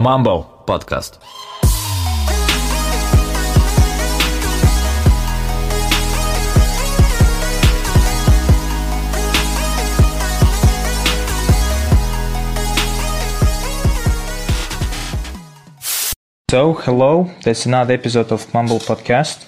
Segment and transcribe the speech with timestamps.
[0.00, 1.18] Mumble Podcast.
[16.50, 17.30] So, hello.
[17.42, 19.44] That's another episode of Mumble Podcast.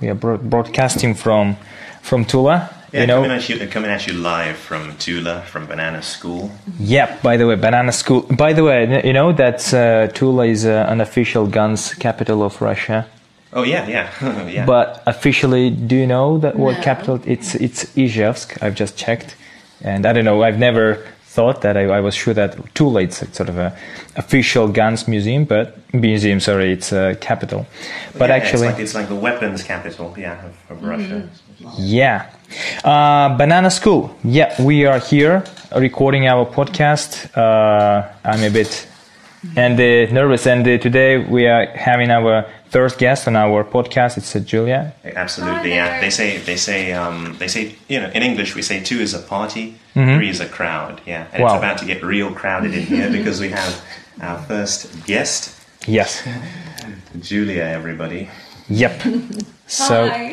[0.00, 1.56] We are broadcasting from
[2.00, 5.66] from Tula, yeah, you know, coming at you, coming at you live from Tula, from
[5.66, 6.50] Banana School.
[6.78, 7.18] yeah.
[7.22, 8.22] By the way, Banana School.
[8.22, 12.60] By the way, you know that uh, Tula is uh, an official guns capital of
[12.60, 13.06] Russia.
[13.54, 14.66] Oh yeah, yeah, yeah.
[14.66, 16.82] But officially, do you know that what No.
[16.82, 17.20] capital?
[17.24, 18.62] It's it's Izhevsk.
[18.62, 19.36] I've just checked,
[19.82, 20.42] and I don't know.
[20.42, 20.98] I've never
[21.32, 21.76] thought that.
[21.76, 23.76] I, I was sure that Tula it's sort of a
[24.16, 26.40] official guns museum, but museum.
[26.40, 27.66] Sorry, it's a capital.
[28.18, 31.28] But Yeah, actually, it's like, it's like the weapons capital, yeah, of, of Russia.
[31.78, 32.30] Yeah.
[32.84, 34.14] Uh, Banana School.
[34.24, 35.42] Yeah, we are here
[35.74, 37.12] recording our podcast.
[37.36, 38.86] Uh, I'm a bit
[39.56, 44.16] and uh, nervous, and uh, today we are having our first guest on our podcast.
[44.16, 44.94] It's uh, Julia.
[45.04, 46.00] Absolutely, Hi yeah.
[46.00, 49.14] They say they say um, they say you know in English we say two is
[49.14, 50.16] a party, Mm-hmm.
[50.16, 51.26] three is a crowd, yeah.
[51.32, 51.48] And Wow.
[51.54, 53.84] it's about to get real crowded in here because we have
[54.22, 55.54] our first guest,
[55.86, 56.22] Yes.
[57.20, 57.64] Julia.
[57.64, 58.28] Everybody.
[58.68, 59.02] Yep.
[59.72, 60.30] So, Hi.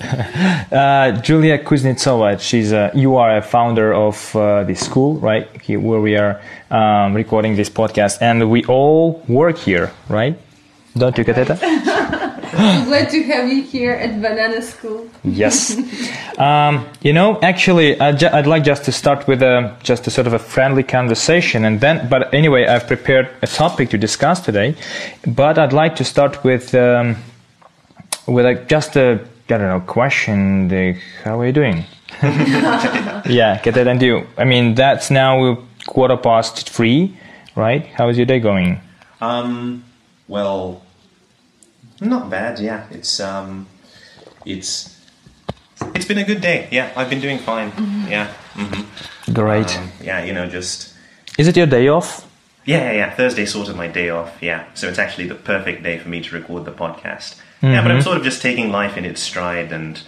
[0.72, 2.40] uh, Julia Kuznetsova.
[2.40, 5.46] She's uh, you are a founder of uh, the school, right?
[5.62, 10.36] Here, where we are um, recording this podcast, and we all work here, right?
[10.98, 11.58] Don't you, Kateta?
[12.54, 15.08] I'm glad to have you here at Banana School.
[15.22, 15.76] Yes.
[16.38, 20.10] Um, you know, actually, I'd, ju- I'd like just to start with a just a
[20.10, 22.08] sort of a friendly conversation, and then.
[22.08, 24.74] But anyway, I've prepared a topic to discuss today,
[25.26, 27.16] but I'd like to start with um,
[28.26, 30.68] with like just a I don't know question.
[30.68, 30.92] The,
[31.24, 31.84] how are you doing?
[32.22, 34.26] yeah, get that and you.
[34.38, 37.18] I mean, that's now quarter past three,
[37.54, 37.84] right?
[37.86, 38.80] How is your day going?
[39.20, 39.84] Um,
[40.28, 40.82] well,
[42.00, 42.60] not bad.
[42.60, 43.66] Yeah, it's um,
[44.46, 44.98] it's
[45.94, 46.68] it's been a good day.
[46.70, 47.72] Yeah, I've been doing fine.
[48.08, 48.32] Yeah.
[48.54, 49.76] hmm Great.
[49.76, 50.94] Um, yeah, you know, just
[51.38, 52.26] is it your day off?
[52.64, 53.10] yeah, yeah, yeah.
[53.14, 54.40] Thursday's sort of my day off.
[54.42, 57.40] Yeah, so it's actually the perfect day for me to record the podcast.
[57.62, 60.00] Yeah, but I'm sort of just taking life in its stride, and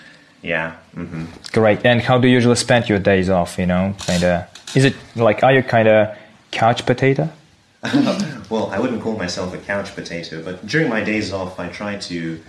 [0.43, 0.77] yeah.
[0.95, 1.85] hmm Great.
[1.87, 3.59] And how do you usually spend your days off?
[3.59, 4.47] You know, kind of.
[4.75, 6.17] Is it like are you kind of
[6.51, 7.31] couch potato?
[8.51, 11.97] Well, I wouldn't call myself a couch potato, but during my days off, I try
[11.97, 12.41] to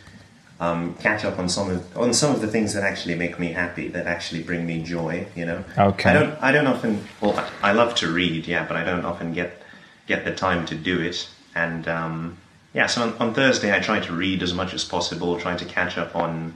[0.59, 3.53] um, catch up on some of on some of the things that actually make me
[3.53, 5.25] happy, that actually bring me joy.
[5.35, 5.63] You know.
[5.77, 6.09] Okay.
[6.09, 6.37] I don't.
[6.41, 7.07] I don't often.
[7.21, 9.61] Well, I I love to read, yeah, but I don't often get
[10.07, 11.29] get the time to do it.
[11.55, 12.37] And um,
[12.75, 15.65] yeah, so on, on Thursday, I try to read as much as possible, try to
[15.65, 16.53] catch up on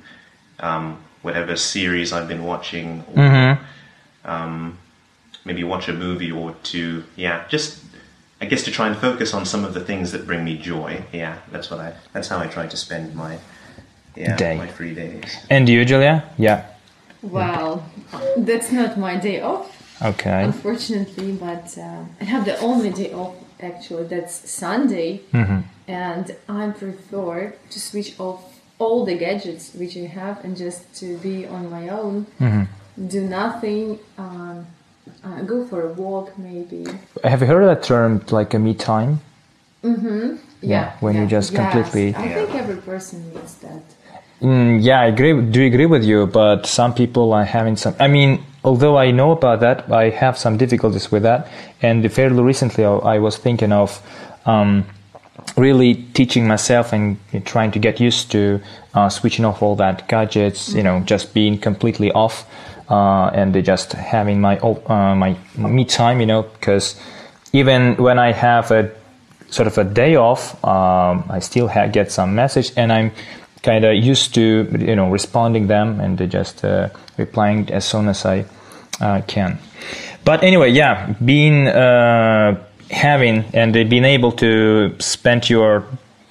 [0.59, 3.57] um, whatever series I've been watching, or
[4.25, 4.77] um,
[5.45, 7.05] maybe watch a movie or two.
[7.15, 7.81] Yeah, just
[8.41, 11.01] I guess to try and focus on some of the things that bring me joy.
[11.13, 11.93] Yeah, that's what I.
[12.11, 13.39] That's how I try to spend my
[14.15, 14.57] yeah Day.
[14.57, 15.37] my free days.
[15.49, 16.23] And you, Julia?
[16.37, 16.65] Yeah.
[17.21, 17.85] Well,
[18.37, 19.67] that's not my day off,
[20.01, 20.43] Okay.
[20.43, 24.05] unfortunately, but uh, I have the only day off actually.
[24.05, 25.21] That's Sunday,
[25.87, 31.17] and I prefer to switch off all the gadgets which I have and just to
[31.17, 32.25] be on my own,
[33.07, 33.99] do nothing.
[34.17, 34.65] Um,
[35.23, 36.85] uh, go for a walk, maybe.
[37.23, 39.19] Have you heard of that term, like a me time?
[40.61, 41.59] Yeah, when you just yes.
[41.59, 43.81] completely- I think every person needs that.
[44.41, 45.33] Mm, yeah, I agree.
[45.41, 47.95] Do agree with you, but some people are having some.
[47.99, 51.47] I mean, although I know about that, I have some difficulties with that.
[51.81, 54.01] And fairly recently, I was thinking of
[54.45, 54.85] um,
[55.55, 58.61] really teaching myself and trying to get used to
[58.93, 60.73] uh, switching off all that gadgets.
[60.73, 62.45] You know, just being completely off
[62.89, 66.19] uh, and just having my uh, my me time.
[66.19, 66.99] You know, because
[67.53, 68.91] even when I have a
[69.49, 73.11] sort of a day off, um, I still get some message, and I'm
[73.63, 78.25] kind of used to you know responding them and just uh, replying as soon as
[78.25, 78.45] I
[79.01, 79.59] uh, can.
[80.25, 82.61] But anyway, yeah, being uh,
[82.91, 85.85] having and being able to spend your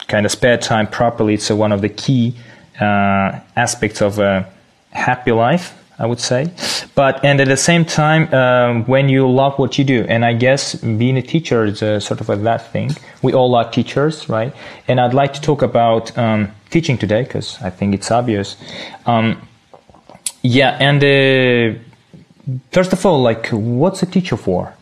[0.08, 2.34] kind of spare time properly, it's one of the key
[2.80, 4.48] uh, aspects of a
[4.90, 5.74] happy life.
[5.98, 6.52] I would say,
[6.94, 10.32] but and at the same time, um, when you love what you do, and I
[10.32, 12.90] guess being a teacher is a sort of a that thing.
[13.22, 14.54] We all are teachers, right?
[14.86, 18.56] And I'd like to talk about um, teaching today because I think it's obvious.
[19.06, 19.42] Um,
[20.42, 21.78] yeah, and uh,
[22.70, 24.72] first of all, like, what's a teacher for?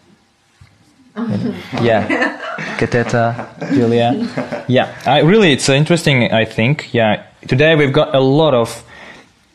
[1.81, 2.39] yeah,
[2.79, 4.65] Kateta, Julia.
[4.69, 6.31] Yeah, I, really, it's interesting.
[6.31, 6.93] I think.
[6.93, 8.85] Yeah, today we've got a lot of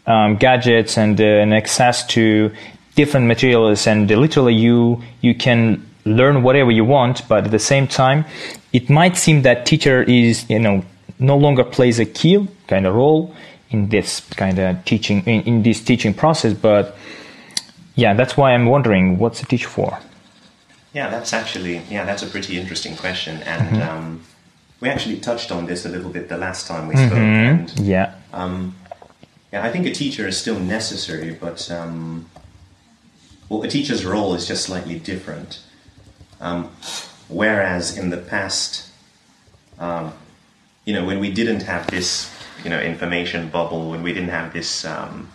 [0.06, 2.52] um, gadgets and, uh, and access to
[2.96, 7.88] different materials, and literally you you can learn whatever you want, but at the same
[7.88, 8.26] time,
[8.74, 10.84] it might seem that teacher is, you know,
[11.20, 13.34] no longer plays a key kind of role
[13.70, 16.54] in this kind of teaching, in, in this teaching process.
[16.54, 16.98] But
[17.96, 20.00] yeah, that's why I'm wondering what's a teacher for?
[20.94, 23.42] Yeah, that's actually, yeah, that's a pretty interesting question.
[23.44, 23.90] And mm-hmm.
[23.90, 24.24] um,
[24.80, 27.12] we actually touched on this a little bit the last time we spoke.
[27.12, 27.20] Mm-hmm.
[27.20, 28.16] And, yeah.
[28.34, 28.76] Um,
[29.52, 32.30] yeah, I think a teacher is still necessary, but um,
[33.50, 35.60] well, a teacher's role is just slightly different.
[36.40, 36.72] Um,
[37.28, 38.90] whereas in the past,
[39.78, 40.14] um,
[40.86, 42.34] you know, when we didn't have this,
[42.64, 45.30] you know, information bubble, when we didn't have this um,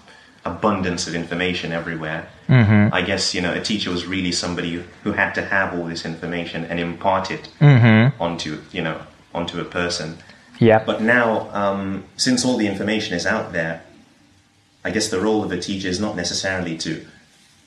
[0.46, 2.94] abundance of information everywhere, mm-hmm.
[2.94, 6.06] I guess you know, a teacher was really somebody who had to have all this
[6.06, 8.20] information and impart it mm-hmm.
[8.20, 8.98] onto, you know,
[9.34, 10.16] onto a person.
[10.58, 10.82] Yeah.
[10.82, 13.82] But now, um, since all the information is out there,
[14.86, 17.04] I guess the role of a teacher is not necessarily to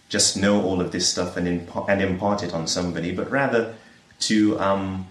[0.07, 3.75] just know all of this stuff and, imp- and impart it on somebody, but rather
[4.19, 5.05] to um,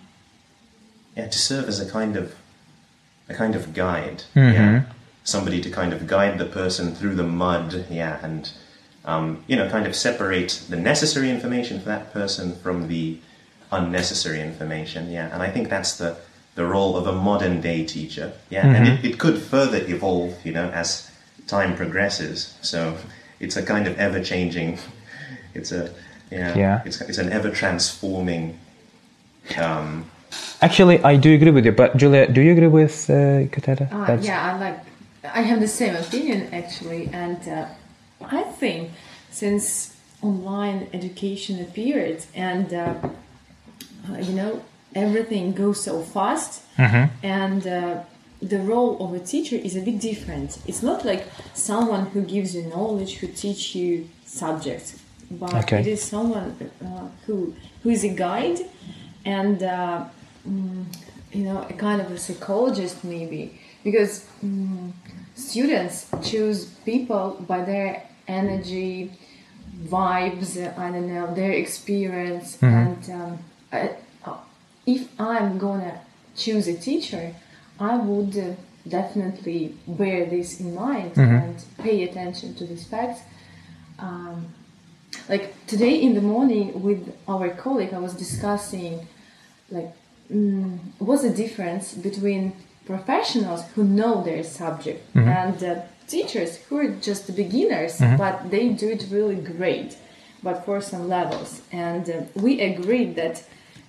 [1.15, 2.35] yeah, to serve as a kind of
[3.29, 4.23] a kind of guide.
[4.35, 4.55] Mm-hmm.
[4.55, 4.83] Yeah,
[5.23, 7.85] somebody to kind of guide the person through the mud.
[7.91, 8.51] Yeah, and
[9.05, 13.19] um, you know, kind of separate the necessary information for that person from the
[13.71, 15.11] unnecessary information.
[15.11, 16.17] Yeah, and I think that's the
[16.55, 18.33] the role of a modern day teacher.
[18.49, 18.75] Yeah, mm-hmm.
[18.77, 20.35] and it, it could further evolve.
[20.47, 21.08] You know, as
[21.49, 22.55] time progresses.
[22.63, 22.97] So
[23.41, 24.79] it's a kind of ever changing.
[25.55, 25.93] It's a
[26.31, 26.57] yeah.
[26.57, 26.83] yeah.
[26.85, 28.59] It's it's an ever transforming.
[29.59, 30.11] Um,
[30.61, 31.73] Actually, I do agree with you.
[31.73, 33.91] But Julia, do you agree with uh, Katera?
[33.91, 34.79] Uh, yeah, I like.
[35.25, 37.67] I have the same opinion actually, and uh,
[38.21, 38.91] I think
[39.31, 42.95] since online education appeared and uh,
[44.11, 44.61] uh you know
[44.95, 47.05] everything goes so fast mm-hmm.
[47.25, 48.03] and uh,
[48.41, 50.59] the role of a teacher is a bit different.
[50.67, 55.01] It's not like someone who gives you knowledge, who teach you subjects,
[55.31, 55.81] but okay.
[55.81, 58.61] it is someone uh, who who is a guide
[59.25, 60.05] and uh,
[60.49, 60.85] mm,
[61.33, 64.93] you know a kind of a psychologist maybe because mm,
[65.35, 69.13] students choose people by their energy,
[69.85, 70.57] vibes.
[70.79, 72.67] I don't know their experience, mm-hmm.
[72.67, 73.39] and um,
[73.73, 73.91] I,
[74.87, 76.01] if I'm gonna
[76.37, 77.35] choose a teacher
[77.81, 81.35] I would definitely bear this in mind mm-hmm.
[81.35, 83.21] and pay attention to these facts.
[83.99, 84.49] Um,
[85.29, 89.07] like today in the morning with our colleague, I was discussing
[89.71, 89.93] like
[90.33, 92.53] mm, what's the difference between
[92.87, 95.29] professionals who know their subject mm-hmm.
[95.29, 98.17] and uh, teachers who are just beginners, mm-hmm.
[98.17, 99.97] but they do it really great,
[100.43, 101.63] but for some levels.
[101.71, 103.45] And uh, we agreed that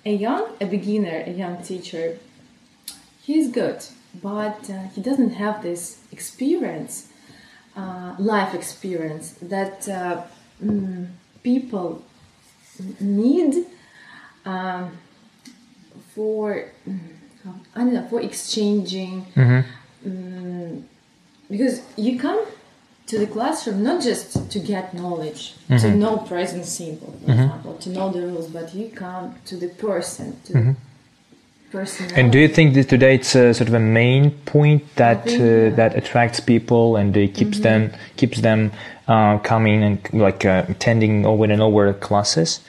[0.06, 2.18] a young, a beginner, a young teacher
[3.30, 3.80] he's good,
[4.30, 5.82] but uh, he doesn't have this
[6.12, 6.94] experience,
[7.78, 10.24] uh, life experience that uh,
[10.64, 11.08] mm,
[11.44, 12.04] people
[13.00, 13.54] need
[14.46, 14.98] um,
[16.16, 17.00] for mm,
[17.76, 19.16] I don't know for exchanging.
[19.36, 19.62] Mm-hmm.
[20.08, 20.86] Um,
[21.52, 22.42] because you come
[23.10, 25.78] to the classroom not just to get knowledge, mm-hmm.
[25.78, 27.32] to know present simple, for mm-hmm.
[27.32, 30.76] example, to know the rules, but you come to the person, to
[31.72, 32.18] mm-hmm.
[32.18, 35.40] And do you think that today it's a, sort of a main point that think,
[35.40, 35.70] uh, yeah.
[35.76, 37.64] that attracts people and it keeps mm-hmm.
[37.64, 38.72] them keeps them
[39.08, 42.62] uh, coming and like uh, attending over and over classes?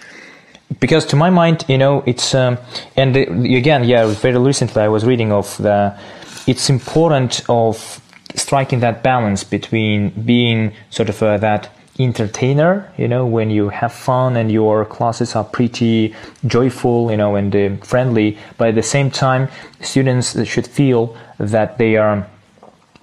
[0.78, 2.58] Because to my mind, you know, it's um,
[2.96, 3.22] and the,
[3.56, 5.98] again, yeah, very recently I was reading of the
[6.46, 8.00] it's important of
[8.34, 11.70] striking that balance between being sort of uh, that
[12.04, 16.14] entertainer, you know, when you have fun and your classes are pretty
[16.46, 19.48] joyful, you know, and uh, friendly, but at the same time,
[19.80, 22.26] students should feel that they are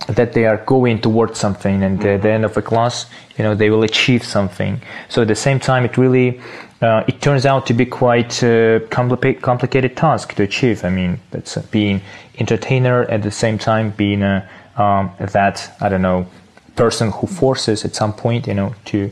[0.10, 1.82] that they are going towards something.
[1.82, 4.82] And at the end of a class you know they will achieve something.
[5.10, 6.40] So at the same time it really
[6.82, 10.86] uh, it turns out to be quite a compli- complicated task to achieve.
[10.86, 12.02] I mean that's being
[12.38, 16.28] entertainer at the same time being a, um, that i don't know
[16.78, 19.12] person who forces at some point, you know, to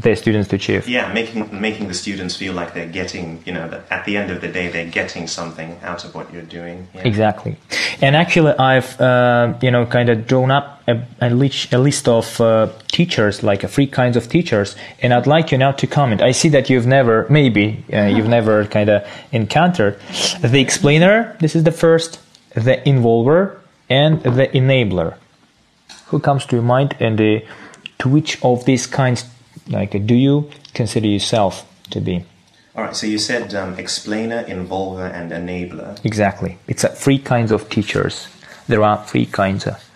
[0.00, 0.88] their students to achieve.
[0.88, 4.30] Yeah, making making the students feel like they're getting, you know, that at the end
[4.30, 6.86] of the day they're getting something out of what you're doing.
[6.94, 7.02] Yeah.
[7.02, 7.56] Exactly,
[8.00, 12.08] and actually, I've uh, you know kind of drawn up a, a, list, a list
[12.08, 15.86] of uh, teachers, like uh, three kinds of teachers, and I'd like you now to
[15.86, 16.22] comment.
[16.22, 19.98] I see that you've never, maybe uh, you've never kind of encountered
[20.40, 21.36] the explainer.
[21.40, 22.20] This is the first,
[22.54, 23.58] the involver,
[23.90, 25.16] and the enabler
[26.08, 27.40] who comes to your mind and uh,
[27.98, 29.24] to which of these kinds
[29.68, 32.24] like uh, do you consider yourself to be?
[32.74, 36.04] All right so you said um, explainer involver and enabler.
[36.04, 36.58] Exactly.
[36.66, 38.28] It's uh, three kinds of teachers.
[38.66, 39.88] There are three kinds of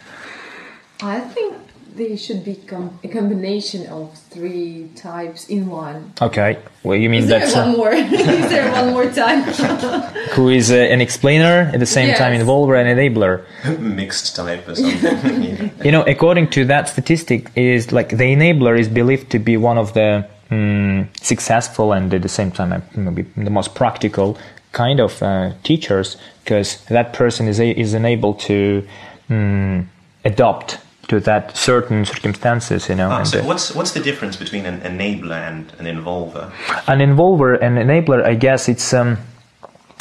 [1.02, 1.56] i think
[1.94, 6.12] they should be com- a combination of three types in one.
[6.20, 6.58] Okay.
[6.82, 7.92] Well, you mean Is there one uh, more?
[7.92, 9.44] Is there one more type?
[10.34, 12.42] who is uh, an explainer at the same time Yes.
[12.42, 13.44] involver and enabler?
[13.78, 15.42] Mixed type or something.
[15.42, 15.84] yeah.
[15.84, 19.78] You know, according to that statistic, is like the enabler is believed to be one
[19.78, 24.36] of the mm, successful and at the same time uh, maybe the most practical
[24.72, 28.86] kind of uh, teachers because that person is a, is enabled to
[29.28, 29.86] mm,
[30.24, 30.78] adopt
[31.12, 32.88] to that certain circumstances.
[32.88, 36.44] You know, Ah, so what's what's the difference between an enabler and an involver?
[36.92, 39.10] an involver and enabler i guess it's um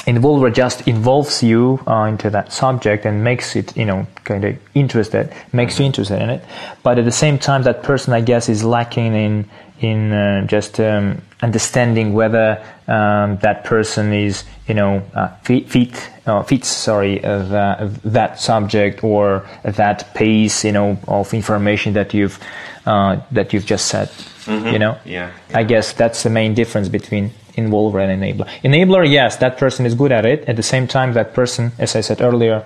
[0.07, 3.99] involver just involves you uh, into that subject and makes it you know
[4.29, 6.41] kind of interested makes you interested in it
[6.85, 9.33] but at the same time that person i guess is lacking in
[9.81, 16.43] in uh, just um, understanding whether um, that person is you know uh, fit, uh,
[16.43, 22.39] fits sorry uh, that, that subject or that pace you know of information that you've
[22.85, 24.09] uh, that you've just said
[24.47, 25.31] you know Yeah.
[25.53, 28.47] I guess that's the main difference between involver and enabler.
[28.63, 30.45] Enabler, yes, that person is good at it.
[30.47, 32.63] At the same time, that person, as I said earlier,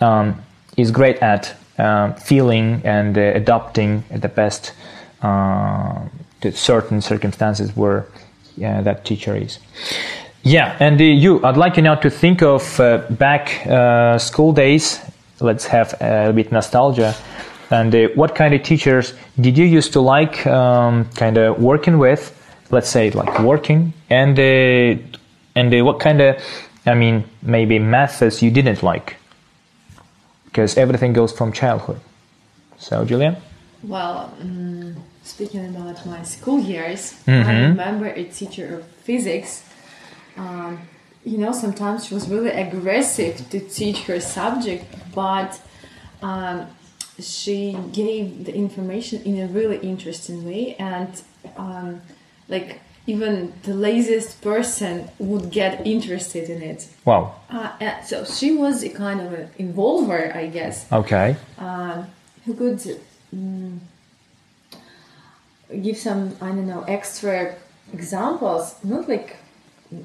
[0.00, 0.42] um,
[0.76, 4.72] is great at um, feeling and uh, adopting the best
[6.40, 8.06] to certain circumstances where
[8.64, 9.58] uh, that teacher is.
[10.42, 14.52] Yeah, and uh, you, I'd like you now to think of uh, back uh, school
[14.52, 15.00] days.
[15.40, 17.14] Let's have a bit nostalgia.
[17.70, 21.98] And uh, what kind of teachers did you used to like um, kind of working
[21.98, 22.34] with?
[22.70, 25.18] Let's say like working, and uh,
[25.54, 26.36] and what kind of,
[26.86, 29.16] I mean, maybe methods you didn't like?
[30.44, 32.00] Because everything goes from childhood.
[32.78, 33.36] So, Julian?
[33.82, 34.94] Well, mm,
[35.28, 37.48] speaking about my school years, Mm-hmm.
[37.50, 39.62] I remember a teacher of physics.
[40.36, 40.72] Um,
[41.24, 45.50] you know, sometimes she was really aggressive to teach her subject, but
[46.22, 46.66] um,
[47.20, 51.10] she gave the information in a really interesting way, and
[51.56, 52.00] um,
[52.48, 56.86] like even the laziest person would get interested in it.
[57.04, 57.34] Wow.
[57.50, 61.36] Uh, so she was a kind of an involver, I guess Okay.
[61.58, 62.06] um,
[62.44, 62.78] who could
[63.34, 63.78] mm,
[65.82, 67.54] give some I don't know extra
[67.92, 69.36] examples, not like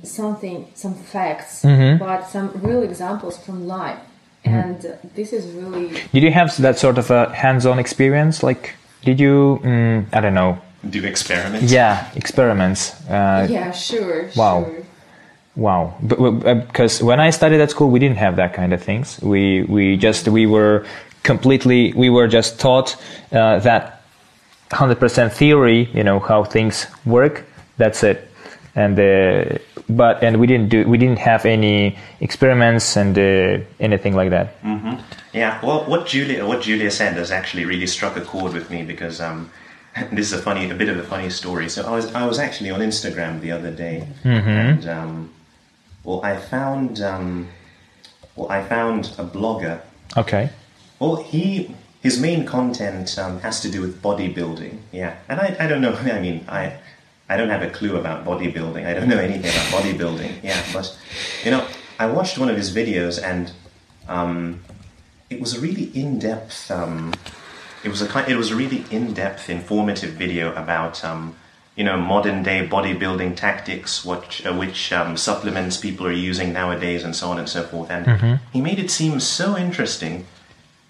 [0.03, 1.62] something some facts,
[2.00, 4.00] but some real examples from life.
[4.46, 8.43] And uh, this is really Did you have that sort of a hands-on experience?
[8.43, 11.72] Like, did you, mm, I don't know, Do experiments?
[11.72, 12.93] yeah, experiments?
[13.10, 14.65] Uh, yeah sure Wow.
[14.65, 14.84] sure
[15.55, 19.22] Wow, because when I studied at school, we didn't have that kind of things.
[19.22, 20.84] We we just we were
[21.22, 22.98] completely we were just taught
[23.32, 23.92] uh, that
[24.72, 25.89] hundred percent theory.
[25.93, 27.43] You know how things work.
[27.77, 28.29] That's it.
[28.75, 34.15] And uh, but and we didn't do we didn't have any experiments and uh, anything
[34.15, 34.55] like that.
[35.34, 38.84] Yeah, well, what Julia what Julia said has actually really struck a chord with me
[38.84, 39.50] because um,
[40.12, 41.70] this is a funny, a bit of a funny story.
[41.70, 45.34] So I was I was actually on Instagram the other day, and um,
[46.03, 47.50] well, I found um,
[48.36, 49.82] well, I found a blogger.
[50.17, 50.50] Okay.
[51.00, 54.77] Well, he his main content um, has to do with bodybuilding.
[54.91, 55.93] Yeah, and I, I don't know.
[56.17, 56.77] I mean, I
[57.29, 58.86] I don't have a clue about bodybuilding.
[58.86, 60.43] I don't know anything about bodybuilding.
[60.43, 60.95] Yeah, but
[61.43, 61.65] you know,
[61.98, 63.51] I watched one of his videos and
[64.07, 64.60] um,
[65.29, 66.69] it was a really in-depth.
[66.69, 67.13] Um,
[67.83, 68.29] it was a kind.
[68.29, 71.36] It was a really in-depth, informative video about um,
[71.75, 77.03] you know modern day bodybuilding tactics, what uh, which um, supplements people are using nowadays,
[77.03, 77.89] and so on and so forth.
[77.89, 80.25] And he made it seem so interesting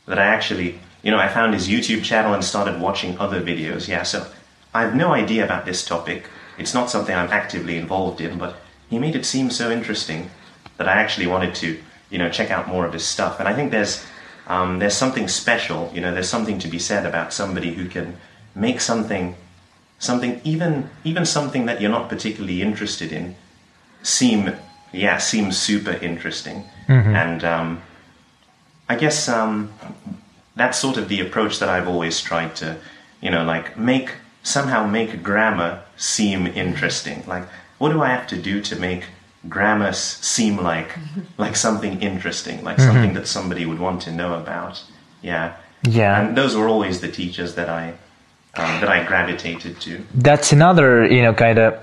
[0.05, 3.87] that I actually, you know, I found his YouTube channel and started watching other videos.
[3.87, 4.25] Yeah, so
[4.73, 6.25] I have no idea about this topic.
[6.57, 8.55] It's not something I'm actively involved in, but
[8.89, 10.31] he made it seem so interesting
[10.77, 11.77] that I actually wanted to,
[12.09, 13.39] you know, check out more of his stuff.
[13.39, 14.03] And I think there's
[14.47, 18.17] um, there's something special, you know, there's something to be said about somebody who can
[18.55, 19.35] make something,
[19.99, 23.35] something even even something that you're not particularly interested in,
[24.03, 24.53] seem
[24.91, 26.63] yeah seem super interesting.
[27.15, 27.81] And um,
[28.89, 29.73] I guess um,
[30.55, 32.77] that's sort of the approach that I've always tried to,
[33.21, 34.11] you know, like make
[34.43, 37.23] somehow make grammar seem interesting.
[37.27, 37.43] Like,
[37.77, 39.05] what do I have to do to make
[39.49, 40.89] grammar s- seem like
[41.37, 44.83] like something interesting, like something that somebody would want to know about?
[45.21, 46.19] Yeah, Yeah.
[46.21, 47.93] And those were always the teachers that I
[48.55, 50.03] um, that I gravitated to.
[50.13, 51.73] That's another, you know, kind of.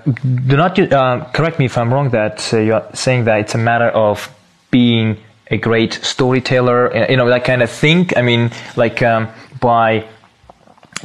[0.47, 2.11] Do not uh, correct me if I'm wrong.
[2.11, 4.29] That uh, you're saying that it's a matter of
[4.69, 5.17] being
[5.51, 8.09] a great storyteller, uh, you know, that kind of thing.
[8.15, 9.27] I mean, like um,
[9.59, 10.07] by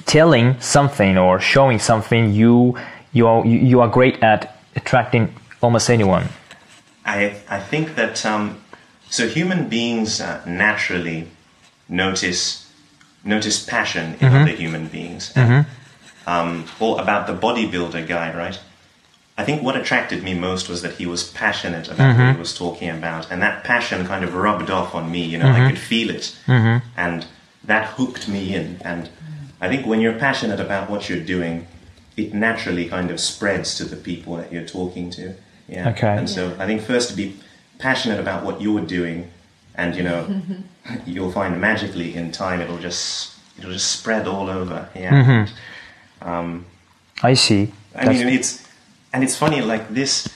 [0.07, 2.79] telling something or showing something, you
[3.13, 6.29] you are you are great at attracting almost anyone.
[7.05, 8.63] I I think that um,
[9.11, 11.29] so human beings uh, naturally
[11.89, 12.71] notice
[13.25, 15.33] notice passion in other human beings.
[15.35, 15.67] And,
[16.27, 18.59] um, well, about the bodybuilder guy, right?
[19.39, 22.39] I think what attracted me most was that he was passionate about what he mm-hmm.
[22.39, 25.23] was talking about, and that passion kind of rubbed off on me.
[25.25, 25.85] You know, I could mm-hmm.
[25.85, 26.89] feel it, mm-hmm.
[26.97, 27.27] and
[27.63, 28.79] that hooked me in.
[28.83, 29.11] And
[29.61, 31.67] I think when you're passionate about what you're doing,
[32.17, 35.35] it naturally kind of spreads to the people that you're talking to.
[35.69, 35.91] Yeah.
[35.91, 36.17] Okay.
[36.17, 37.37] And so I think first to be
[37.79, 39.31] passionate about what you're doing,
[39.75, 40.41] and you know,
[41.07, 44.89] you'll find magically in time it'll just it'll just spread all over.
[44.95, 45.47] Yeah.
[46.23, 46.65] Um,
[47.23, 47.73] I see.
[47.95, 48.66] I That's- mean, it's
[49.17, 50.29] and it's funny like this.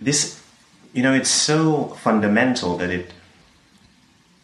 [0.00, 0.42] This,
[0.94, 3.12] you know, it's so fundamental that it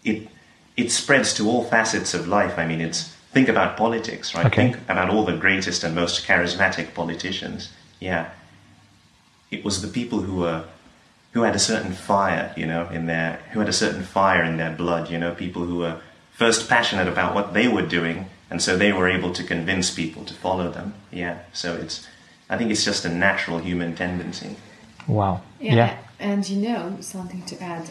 [0.05, 0.29] it
[0.77, 2.59] it spreads to all facets of life.
[2.59, 4.45] I mean, it's think about politics, right?
[4.45, 4.73] Okay.
[4.73, 7.73] Think about all the greatest and most charismatic politicians.
[8.01, 8.29] Yeah,
[9.51, 10.65] it was the people who were
[11.33, 14.59] who had a certain fire, you know, in their who had a certain fire in
[14.59, 15.09] their blood.
[15.09, 16.03] You know, people who were
[16.33, 20.23] first passionate about what they were doing, and so they were able to convince people
[20.27, 20.93] to follow them.
[21.11, 22.07] Yeah, so it's
[22.51, 24.57] I think it's just a natural human tendency.
[25.07, 25.43] wow.
[25.61, 25.99] Yeah, yeah.
[26.21, 27.89] and you know something to add.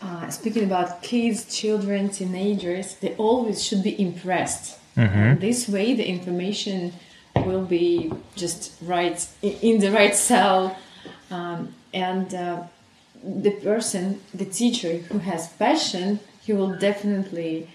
[0.00, 4.78] Uh, speaking about kids, children, teenagers, they always should be impressed.
[4.96, 6.92] And this way, the information
[7.36, 10.76] will be just right in the right cell,
[11.30, 12.64] um, and uh,
[13.22, 17.70] the person, the teacher who has passion, he will definitely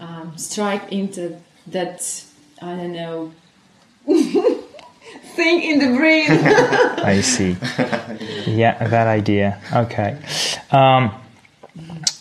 [0.00, 2.24] um, strike into that.
[2.60, 3.32] I don't know.
[5.36, 6.26] thing in the brain
[7.04, 7.56] I see.
[8.46, 9.60] yeah, that idea.
[9.72, 10.18] Okay.
[10.70, 11.12] Um,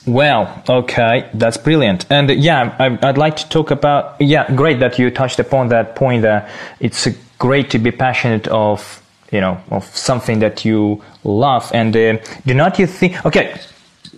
[0.06, 2.06] well, okay, that's brilliant.
[2.10, 4.22] And uh, yeah, I, I'd like to talk about.
[4.22, 6.22] Yeah, great that you touched upon that point.
[6.22, 11.72] That it's uh, great to be passionate of you know of something that you love.
[11.74, 13.26] And uh, do not you think?
[13.26, 13.60] Okay,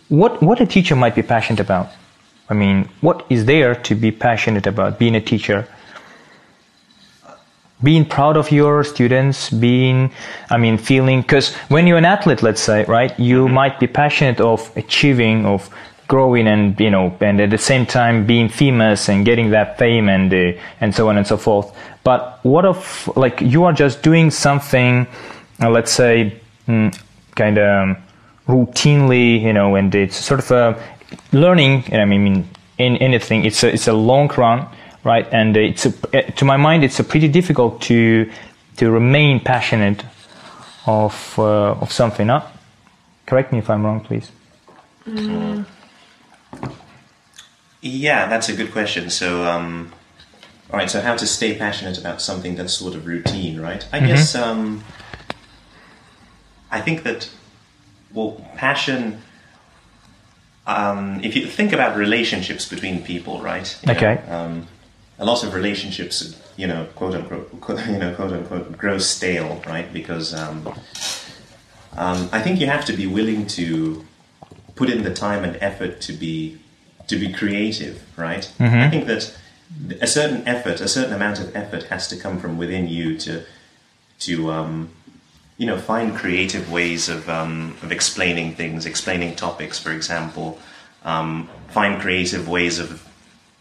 [0.10, 1.90] what what a teacher might be passionate about?
[2.50, 5.68] I mean, what is there to be passionate about being a teacher?
[7.84, 10.12] Being proud of your students being
[10.50, 14.40] i mean feeling because when you're an athlete let's say right you might be passionate
[14.42, 15.70] of achieving of
[16.08, 20.10] growing and you know and at the same time being famous and getting that fame
[20.10, 21.76] and uh, and so on and so forth.
[22.04, 25.08] But what of like you are just doing something
[25.62, 26.98] uh, let's say mm,
[27.36, 27.98] kind of
[28.48, 30.84] routinely you know and it's sort of a
[31.34, 32.48] learning and i mean
[32.78, 34.66] in anything it's a, it's a long run
[35.08, 35.28] right?
[35.32, 35.92] And it's a,
[36.34, 38.30] to my mind, it's pretty difficult to
[38.78, 40.04] to remain passionate
[40.86, 42.28] of uh, of something.
[42.28, 42.42] Huh?
[43.26, 44.32] Correct me if I'm wrong, please.
[47.82, 49.10] Yeah, that's a good question.
[49.10, 49.94] So, um,
[50.72, 50.90] all right.
[50.90, 53.86] So, how to stay passionate about something that's sort of routine, right?
[53.94, 54.84] I guess um,
[56.70, 57.30] I think that
[58.14, 59.22] well, passion.
[60.66, 63.78] Um, if you think about relationships between people, right?
[63.84, 64.16] You know, Okay.
[64.30, 64.68] um,
[65.20, 69.62] a lot of relationships, you know, quote unquote, quote, you know, quote unquote, grow stale,
[69.68, 69.92] right?
[69.92, 70.68] Because um,
[71.96, 74.06] um, I think you have to be willing to
[74.76, 76.60] put in the time and effort to be
[77.08, 78.52] to be creative, right?
[78.86, 79.36] I think that
[80.02, 83.44] a certain effort, a certain amount of effort, has to come from within you to
[84.20, 84.90] to um,
[85.58, 90.60] you know find creative ways of um, of explaining things, explaining topics, for example.
[91.04, 93.07] Um, find creative ways of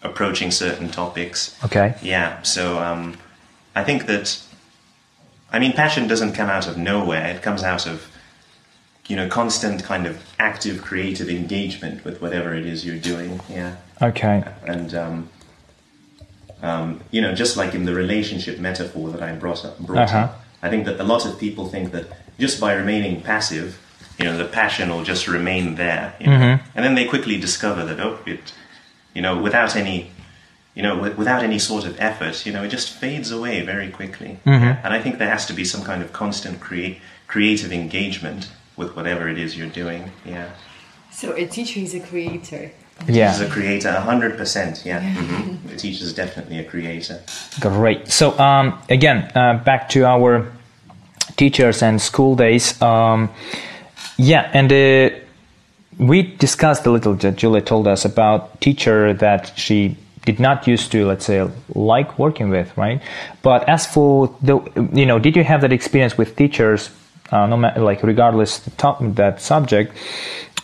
[0.03, 1.57] approaching certain topics.
[1.65, 1.95] Okay.
[2.03, 3.17] Yeah, so um,
[3.75, 4.41] I think that,
[5.53, 7.27] I mean, passion doesn't come out of nowhere.
[7.35, 8.09] It comes out of,
[9.09, 13.41] you know, constant kind of active creative engagement with whatever it is you're doing.
[13.49, 14.45] Yeah, Okay.
[14.67, 15.29] and um,
[16.63, 20.19] um, you know, just like in the relationship metaphor that I brought up, brought Uh-huh.
[20.19, 22.07] up, I think that a lot of people think that
[22.39, 23.79] just by remaining passive,
[24.19, 26.59] you know, the passion will just remain there, you know?
[26.75, 28.53] and then they quickly discover that oh, it,
[29.16, 30.11] you know, without any,
[30.74, 33.88] you know, with, without any sort of effort, you know, it just fades away very
[33.90, 34.38] quickly.
[34.44, 38.94] And I think there has to be some kind of constant create creative engagement with
[38.94, 40.11] whatever it is you're doing.
[40.26, 40.50] Yeah.
[41.11, 42.70] So a teacher is a creator.
[43.07, 43.40] He's Yeah.
[43.42, 44.83] a creator, hundred percent.
[44.85, 47.18] Yeah, hmm the teacher's definitely a creator.
[47.61, 48.09] Great.
[48.09, 50.46] So um, again, uh, back to our
[51.37, 52.81] teachers and school days.
[52.83, 53.31] Um,
[54.18, 55.26] yeah, and uh,
[55.99, 57.15] we discussed a little.
[57.15, 62.19] That Julia told us about teacher that she did not used to, let's say, like
[62.19, 63.01] working with, right?
[63.43, 64.59] But as for the,
[64.93, 66.91] you know, did you have that experience with teachers,
[67.31, 69.97] uh, no matter like regardless the top, that subject,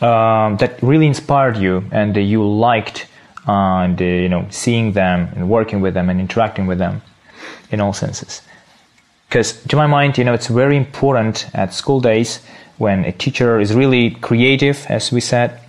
[0.03, 3.07] um, that really inspired you and uh, you liked,
[3.47, 7.01] uh, and uh, you know, seeing them and working with them and interacting with them,
[7.71, 8.43] in all senses.
[9.29, 12.41] Because to my mind, you know, it's very important at school days
[12.79, 15.61] when a teacher is really creative, as we said,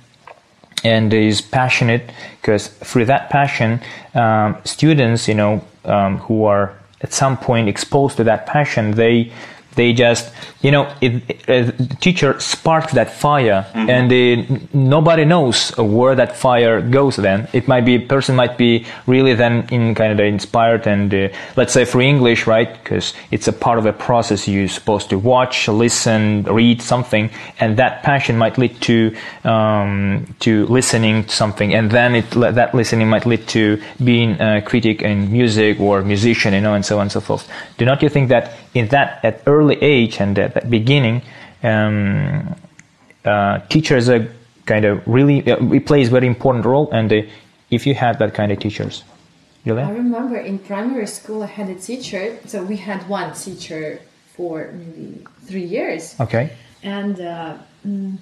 [0.84, 2.12] and is passionate
[2.42, 3.80] because through that passion,
[4.16, 9.32] um, students, you know, um, who are at some point exposed to that passion, they
[9.76, 13.90] they just you know it, it, the teacher sparks that fire mm-hmm.
[13.90, 17.48] and it, nobody knows where that fire goes then.
[17.54, 21.30] It might be a person might be really then in kind of inspired and uh,
[21.56, 25.18] let's say for english right because it's a part of a process you're supposed to
[25.18, 31.74] watch listen read something and that passion might lead to um, to listening to something.
[31.74, 36.54] And then it that listening might lead to being a critic in music or musician
[36.54, 37.50] you know and so on and so forth.
[37.78, 41.22] Do not you think that in that at early age and at that beginning,
[41.64, 42.56] um,
[43.26, 44.28] uh, teachers are
[44.66, 46.90] kind of really uh, it plays very important role.
[46.92, 47.22] And uh,
[47.70, 49.04] if you had that kind of teachers,
[49.66, 49.84] Julia?
[49.84, 52.38] I remember in primary school I had a teacher.
[52.46, 54.00] So we had one teacher
[54.36, 56.16] for maybe three years.
[56.20, 56.52] Okay.
[56.82, 58.18] And uh, mm,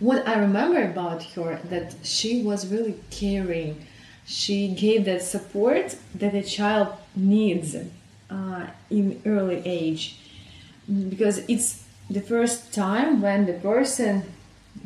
[0.00, 3.86] what I remember about her that she was really caring.
[4.26, 7.74] She gave that support that a child needs
[8.30, 10.19] uh, in early age
[10.88, 14.24] because it's the first time when the person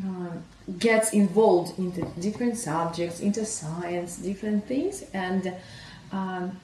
[0.05, 0.31] uh,
[0.79, 5.55] gets involved into different subjects into science different things and
[6.13, 6.59] um,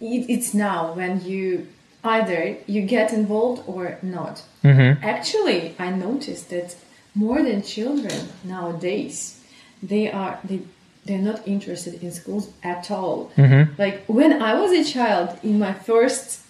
[0.00, 1.66] it, it's now when you
[2.04, 5.02] either you get involved or not mm-hmm.
[5.04, 6.76] actually i noticed that
[7.14, 9.42] more than children nowadays
[9.82, 10.60] they are they
[11.04, 13.30] they're not interested in schools at all.
[13.36, 13.80] Mm-hmm.
[13.80, 16.40] Like when I was a child in my first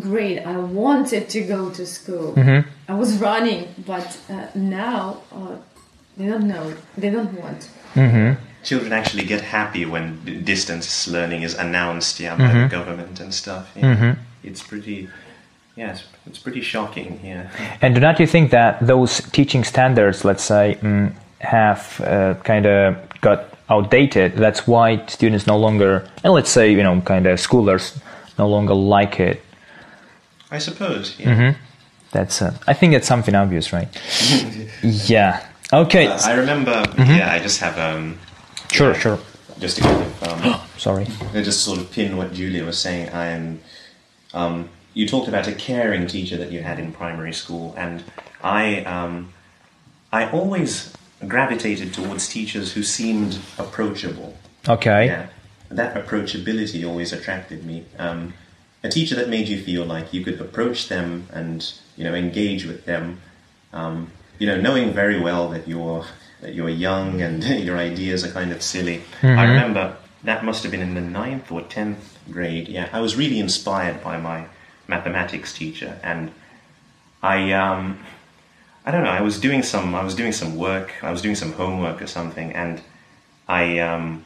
[0.00, 2.34] grade, I wanted to go to school.
[2.34, 2.68] Mm-hmm.
[2.88, 5.56] I was running, but uh, now uh,
[6.16, 6.74] they don't know.
[6.96, 7.68] They don't want.
[7.94, 8.42] Mm-hmm.
[8.64, 12.68] Children actually get happy when distance learning is announced, yeah, by the mm-hmm.
[12.68, 13.70] government and stuff.
[13.76, 13.94] Yeah.
[13.94, 14.20] Mm-hmm.
[14.42, 15.08] It's pretty.
[15.76, 17.20] Yeah, it's, it's, pretty shocking.
[17.22, 17.48] Yeah.
[17.80, 22.66] And do not you think that those teaching standards, let's say, mm, have uh, kind
[22.66, 24.32] of got outdated.
[24.34, 27.96] That's why students no longer, and let's say, you know, kind of schoolers
[28.38, 29.42] no longer like it.
[30.50, 31.34] I suppose, yeah.
[31.34, 31.62] Mm-hmm.
[32.10, 33.88] That's, uh, I think it's something obvious, right?
[34.82, 35.46] yeah.
[35.72, 36.06] Okay.
[36.06, 37.16] Uh, I remember, mm-hmm.
[37.16, 38.18] yeah, I just have, um,
[38.72, 39.18] sure, yeah, sure.
[39.58, 41.06] Just to kind of, um, sorry.
[41.34, 43.10] I just sort of pin what Julia was saying.
[43.10, 43.60] I am,
[44.32, 48.02] um, you talked about a caring teacher that you had in primary school, and
[48.42, 49.34] I, um,
[50.12, 50.94] I always
[51.26, 54.36] gravitated towards teachers who seemed approachable.
[54.66, 55.06] Okay.
[55.06, 55.26] Yeah,
[55.70, 57.84] that approachability always attracted me.
[57.98, 58.32] Um,
[58.82, 62.64] a teacher that made you feel like you could approach them and you know engage
[62.64, 63.20] with them.
[63.72, 66.04] Um, you know, knowing very well that you're
[66.40, 68.98] that you're young and your ideas are kind of silly.
[69.20, 69.38] Mm-hmm.
[69.38, 72.68] I remember that must have been in the ninth or tenth grade.
[72.68, 74.46] Yeah, I was really inspired by my
[74.86, 76.32] mathematics teacher, and
[77.22, 77.98] I um,
[78.86, 79.10] I don't know.
[79.10, 79.94] I was doing some.
[79.94, 80.92] I was doing some work.
[81.02, 82.80] I was doing some homework or something, and
[83.48, 84.24] I um,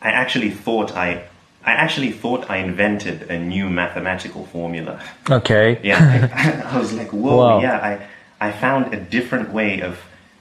[0.00, 1.28] I actually thought I
[1.66, 5.00] I actually thought I invented a new mathematical formula.
[5.28, 5.80] Okay.
[5.82, 6.30] Yeah.
[6.32, 7.36] I, I was like, whoa.
[7.36, 7.60] Wow.
[7.60, 7.78] Yeah.
[7.78, 9.98] I I found a different way of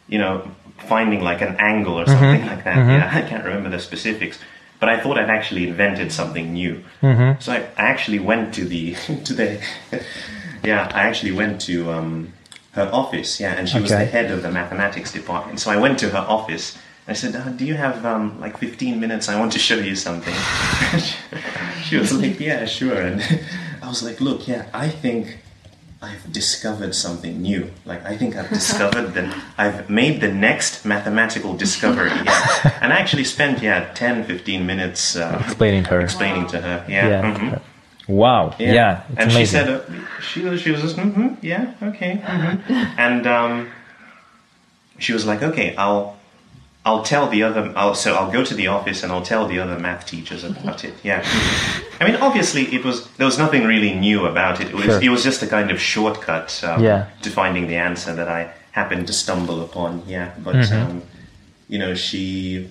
[0.08, 2.48] you know finding like an angle or something mm-hmm.
[2.48, 2.78] like that.
[2.78, 2.90] Mm-hmm.
[2.92, 3.12] Yeah.
[3.20, 4.40] I can't remember the specifics.
[4.80, 6.84] But I thought I'd actually invented something new.
[7.02, 7.42] Mm-hmm.
[7.42, 8.94] So I, I actually went to the
[9.26, 9.62] to the
[10.64, 12.34] yeah I actually went to um,
[12.74, 13.82] her office, yeah, and she okay.
[13.82, 15.60] was the head of the mathematics department.
[15.60, 16.78] So I went to her office.
[17.08, 19.30] I said, uh, "Do you have um, like 15 minutes?
[19.30, 20.34] I want to show you something."
[21.84, 23.22] she was like, "Yeah, sure." And
[23.82, 25.38] I was like, "Look, yeah, I think
[26.02, 27.72] I've discovered something new.
[27.86, 32.12] Like I think I've discovered that I've made the next mathematical discovery.
[32.12, 32.72] Yeah.
[32.82, 36.86] And I actually spent yeah 10, 15 minutes uh, explaining to her, explaining to her.
[36.88, 37.10] Yeah.
[37.10, 37.22] yeah.
[37.22, 37.56] Mm-hmm.
[38.08, 38.56] Wow.
[38.60, 38.74] Yeah.
[38.74, 39.39] yeah and amazing.
[39.39, 39.82] she said, uh,
[40.22, 42.18] she was, she was just, mm-hmm, yeah, okay.
[42.18, 42.74] Mm-hmm.
[43.00, 43.72] and um,
[45.00, 46.14] she was like, okay, I'll,
[46.88, 49.58] I'll tell the other, I'll, so I'll go to the office and I'll tell the
[49.58, 50.93] other math teachers about it.
[51.02, 51.26] Yeah.
[52.00, 54.67] I mean, obviously, it was, there was nothing really new about it.
[54.67, 55.02] It was, sure.
[55.02, 57.10] it was just a kind of shortcut um, yeah.
[57.24, 60.04] to finding the answer that I happened to stumble upon.
[60.08, 60.36] Yeah.
[60.38, 60.91] But, mm-hmm.
[60.91, 61.04] um,
[61.67, 62.69] you know, she,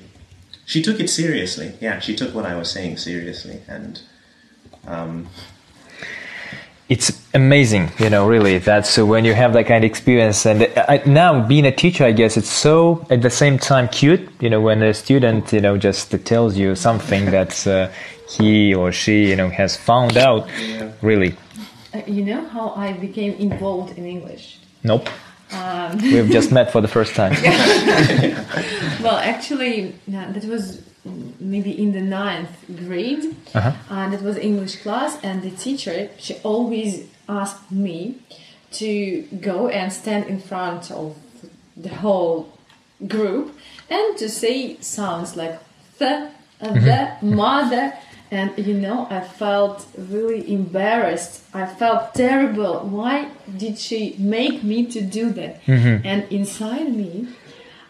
[0.64, 1.74] she took it seriously.
[1.80, 1.98] Yeah.
[1.98, 3.62] She took what I was saying seriously.
[3.66, 4.00] And,
[4.86, 5.26] um,
[6.88, 8.58] it's amazing, you know, really.
[8.58, 10.44] That's uh, when you have that kind of experience.
[10.44, 14.28] And I, now being a teacher, I guess it's so at the same time cute,
[14.40, 17.88] you know, when a student, you know, just tells you something that uh,
[18.28, 20.46] he or she, you know, has found out.
[20.60, 20.92] Yeah.
[21.00, 21.36] Really.
[21.94, 24.58] Uh, you know how I became involved in English?
[24.82, 25.08] Nope.
[25.52, 27.32] Um, We've just met for the first time.
[29.02, 30.82] well, actually, that was
[31.40, 32.50] maybe in the ninth
[32.86, 33.72] grade, uh-huh.
[33.90, 38.18] and it was English class, and the teacher she always asked me
[38.72, 41.16] to go and stand in front of
[41.76, 42.52] the whole
[43.06, 43.56] group
[43.90, 45.58] and to say sounds like
[45.98, 47.92] the, uh, the, mother.
[48.30, 51.44] And you know, I felt really embarrassed.
[51.54, 52.80] I felt terrible.
[52.80, 55.60] Why did she make me to do that?
[56.04, 57.28] And inside me,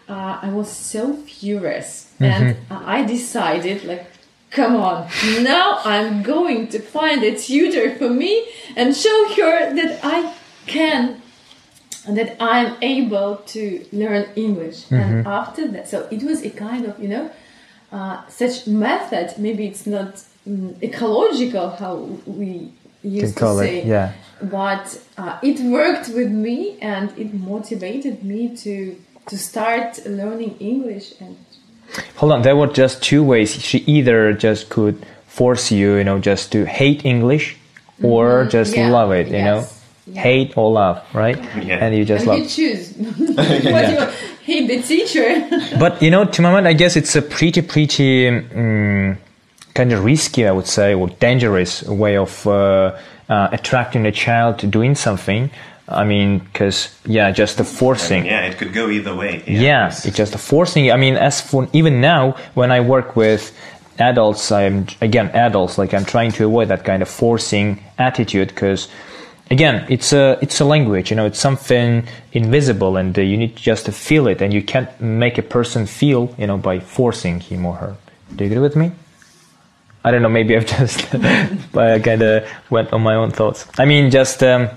[0.09, 4.07] uh, I was so furious, and I decided, like,
[4.51, 5.09] come on,
[5.43, 8.47] now I'm going to find a tutor for me
[8.77, 10.35] and show her that I
[10.67, 11.21] can
[12.07, 14.91] and that I'm able to learn English.
[14.91, 17.31] And after that, so it was a kind of, you know,
[17.93, 19.35] uh, such method.
[19.39, 21.97] Maybe it's not mm, ecological how
[22.27, 22.73] we
[23.03, 24.13] used to call it, say, yeah.
[24.43, 28.97] but uh, it worked with me and it motivated me to
[29.27, 31.37] to start learning English and
[32.17, 33.55] Hold on, there were just two ways.
[33.55, 37.57] She either just could force you, you know, just to hate English,
[38.03, 38.81] or just Mm-hmm.
[38.81, 39.67] Yeah, love it, you know,
[40.07, 40.23] yeah.
[40.23, 41.37] hate or love, right?
[41.63, 41.79] Yeah.
[41.85, 42.39] And you just and love.
[42.39, 44.01] you choose what you
[44.45, 45.49] hate the teacher.
[45.79, 49.19] But you know, to my mind, I guess it's a pretty, pretty um,
[49.75, 52.97] kind of risky, I would say, or dangerous way of uh,
[53.29, 55.51] uh, attracting a child to doing something.
[55.89, 58.25] I mean, because yeah, just the forcing.
[58.27, 59.43] Yeah, it could go either way.
[59.47, 60.91] Yeah, it's- it's just the forcing.
[60.91, 63.53] I mean, as for even now, when I work with
[63.99, 65.77] adults, I'm again adults.
[65.77, 68.89] Like I'm trying to avoid that kind of forcing attitude because,
[69.51, 71.11] again, it's a it's a language.
[71.11, 74.63] You know, it's something invisible, and uh, you need just to feel it, and you
[74.63, 77.95] can't make a person feel, you know, by forcing him or her.
[78.35, 78.91] Do you agree with me?
[80.03, 80.31] I don't know.
[80.31, 83.67] Maybe I've just kind of went on my own thoughts.
[83.79, 84.43] I mean, just.
[84.43, 84.71] Um,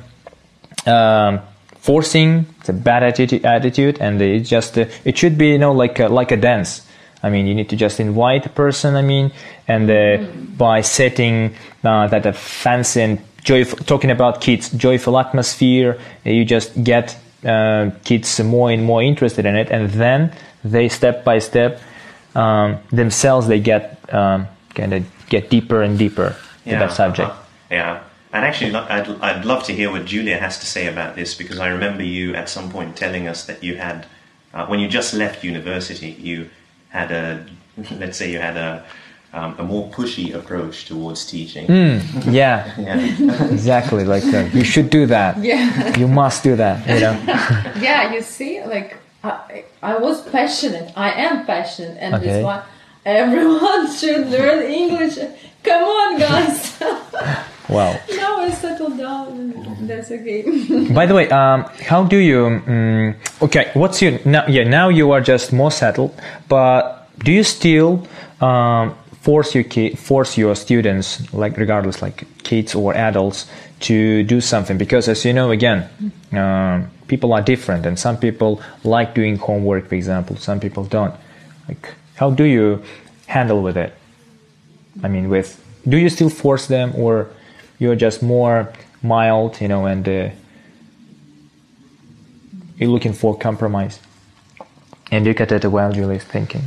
[0.88, 1.40] um,
[1.80, 5.72] forcing it's a bad attitude, attitude and it just uh, it should be you know
[5.72, 6.86] like a, like a dance
[7.24, 9.32] i mean you need to just invite a person i mean
[9.68, 10.18] and uh,
[10.58, 16.44] by setting uh, that a fancy and joyful talking about kids joyful atmosphere uh, you
[16.44, 20.32] just get uh, kids more and more interested in it and then
[20.64, 21.80] they step by step
[22.36, 27.44] um, themselves they get um, kind of get deeper and deeper to that subject uh-huh.
[27.70, 28.04] Yeah.
[28.38, 31.58] And actually, I'd, I'd love to hear what Julia has to say about this because
[31.58, 34.06] I remember you at some point telling us that you had,
[34.54, 36.52] uh, when you just left university, you
[36.90, 37.48] had a,
[37.98, 38.86] let's say you had a,
[39.34, 41.66] um, a more pushy approach towards teaching.
[41.66, 42.30] Hmm.
[42.30, 43.44] yeah Yeah.
[43.52, 47.14] exactly like uh, you should do that yeah, you must do that you know
[47.82, 48.14] yeah.
[48.14, 50.94] You see, like I, I was passionate.
[50.96, 52.26] I am passionate, and Okay.
[52.26, 52.64] that's why
[53.04, 55.18] everyone should learn English.
[55.64, 56.78] Come on, guys.
[57.70, 59.88] Wow now I settled down.
[59.88, 60.42] That's okay.
[60.94, 65.12] by the way um, how do you um, okay what's your now yeah now you
[65.12, 66.14] are just more settled
[66.48, 68.08] but do you still
[68.42, 73.48] um, force your ki- force your students like regardless like kids or adults
[73.80, 75.90] to do something because as you know again
[76.34, 81.14] um, people are different and some people like doing homework for example some people don't
[81.68, 82.82] like how do you
[83.28, 83.94] handle with it
[85.04, 87.30] I mean, with do you still force them, or
[87.80, 90.30] you're just more mild, you know, and uh,
[92.78, 94.00] you're looking for compromise?
[95.12, 96.64] And look at it while Julie's thinking.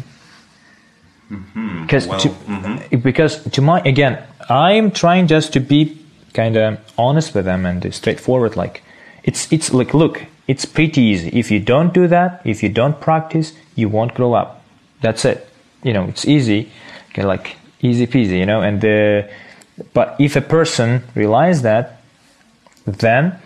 [1.83, 3.03] Because Well, to, mhm.
[3.03, 4.19] because to my again,
[4.49, 5.97] I'm trying just to be
[6.33, 8.57] kind of honest with them and straightforward.
[8.57, 8.83] Like
[9.23, 11.29] it's it's like look, it's pretty easy.
[11.29, 14.63] If you don't do that, if you don't practice, you won't grow up.
[15.03, 15.49] That's it.
[15.85, 16.71] You know, it's easy,
[17.11, 18.39] okay, like easy peasy.
[18.39, 19.29] You know, and uh,
[19.93, 22.01] but if a person realizes that,
[22.87, 23.39] then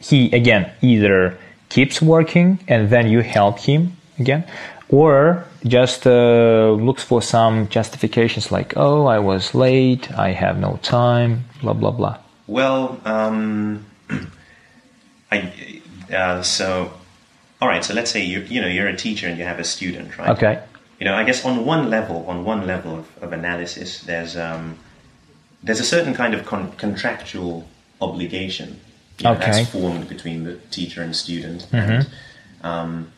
[0.00, 1.36] he again either
[1.68, 4.44] keeps working and then you help him again
[4.88, 10.78] or just uh, looks for some justifications like oh i was late i have no
[10.82, 12.16] time blah blah blah
[12.48, 13.84] Well, um,
[15.30, 16.90] I, uh, so,
[17.60, 17.84] all right.
[17.84, 20.30] So let's say you you know you're a teacher and you have a student, right?
[20.30, 20.62] okay
[20.98, 24.78] You know, I guess on one level, on one level of, of analysis, there's um,
[25.62, 27.66] there's a certain kind of con- contractual
[28.00, 28.80] obligation
[29.18, 29.42] you know, Okay.
[29.42, 29.52] Mm-hmm.
[29.52, 32.06] that's formed between the teacher and student, and
[32.62, 33.10] um,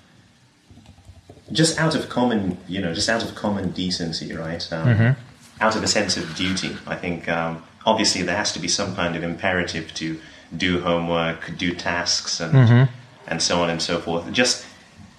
[1.52, 4.66] just out of common, you know, just out of common decency, right?
[4.72, 5.20] Um, Mm-hmm.
[5.62, 7.28] Out of a sense of duty, I think.
[7.28, 10.18] Um, obviously, there has to be some kind of imperative to
[10.56, 12.84] do homework, do tasks, and Mm-hmm.
[13.30, 14.32] and so on and so forth.
[14.32, 14.64] Just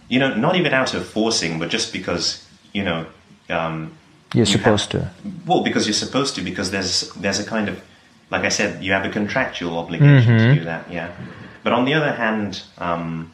[0.10, 3.06] you know, not even out of forcing, but just because you know.
[4.34, 7.68] You're you supposed have- to well, because you're supposed to, because there's there's a kind
[7.70, 7.82] of,
[8.30, 10.54] like I said, you have a contractual obligation Mm-hmm.
[10.54, 11.10] to do that, yeah.
[11.64, 13.32] But on the other hand, um,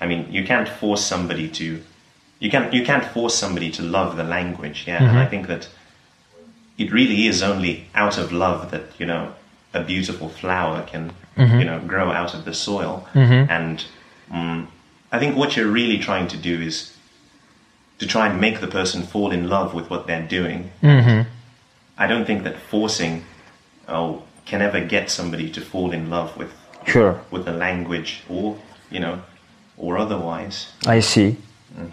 [0.00, 1.80] I mean, you can't force somebody to,
[2.40, 5.02] you can't you can't force somebody to love the language, yeah.
[5.08, 5.68] And I think that
[6.78, 9.32] it really is only out of love that you know
[9.74, 13.84] a beautiful flower can you know grow out of the soil, and
[14.30, 14.68] um,
[15.12, 16.96] I think what you're really trying to do is
[18.02, 20.70] to try and make the person fall in love with what they're doing.
[20.82, 21.20] Mm-hmm.
[21.96, 23.24] I don't think that forcing
[23.88, 26.50] oh, can ever get somebody to fall in love with
[26.84, 27.20] Sure.
[27.30, 28.56] with the language or
[28.90, 29.22] you know
[29.76, 30.56] or otherwise.
[30.96, 31.36] I see.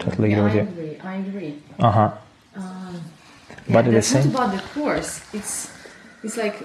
[0.00, 0.82] Totally Yeah, I agree with you.
[0.82, 0.94] agree.
[1.12, 1.54] I agree.
[1.78, 2.10] Uh huh.
[2.56, 5.10] Yeah, But at the same- not about the course.
[5.32, 5.70] It's
[6.24, 6.56] it's like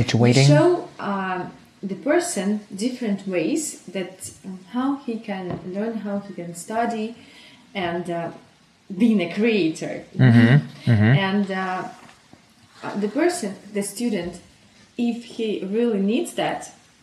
[0.00, 0.46] It's we waiting.
[0.46, 1.40] show uh,
[1.82, 3.62] the person different ways
[3.96, 7.16] that um, how he can learn, how he can study,
[7.86, 8.30] and uh,
[9.02, 9.94] being a creator.
[10.16, 10.90] Mm-hmm.
[11.28, 11.88] And uh,
[13.04, 14.32] the person, the student,
[14.96, 16.60] if he really needs that,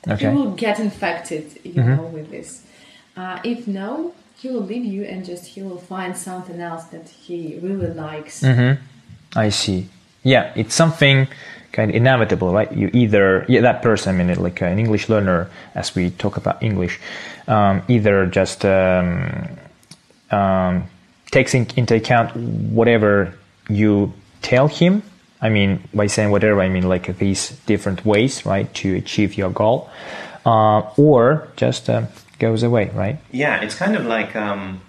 [0.07, 0.29] Okay.
[0.29, 2.61] he will get infected, you know, with this.
[3.17, 7.07] Uh, if no, he will leave you and just he will find something else that
[7.25, 8.41] he really likes.
[8.43, 8.71] Mm-hmm.
[9.45, 9.79] I see.
[10.21, 11.27] Yeah, it's something
[11.71, 12.71] kind of inevitable, right?
[12.71, 16.61] You either yeah, that person, I mean, like an English learner, as we talk about
[16.61, 16.99] English,
[17.47, 19.57] um, either just um,
[20.35, 20.87] um,
[21.31, 23.33] takes in, into account whatever
[23.69, 25.03] you tell him.
[25.41, 29.51] I mean, by saying whatever, I mean like these different ways, right, to achieve your
[29.51, 29.89] goal,
[30.45, 32.03] uh, or just uh,
[32.39, 33.17] goes away, right?
[33.31, 34.81] Yeah, it's kind of like um,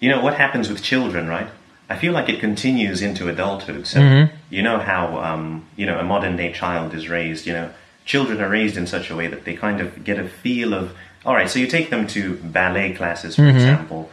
[0.00, 1.48] you know what happens with children, right?
[1.90, 3.86] I feel like it continues into adulthood.
[3.86, 7.46] So you know how um, you know a modern day child is raised.
[7.46, 7.70] You know,
[8.04, 10.94] children are raised in such a way that they kind of get a feel of.
[11.24, 14.10] All right, so you take them to ballet classes, for example.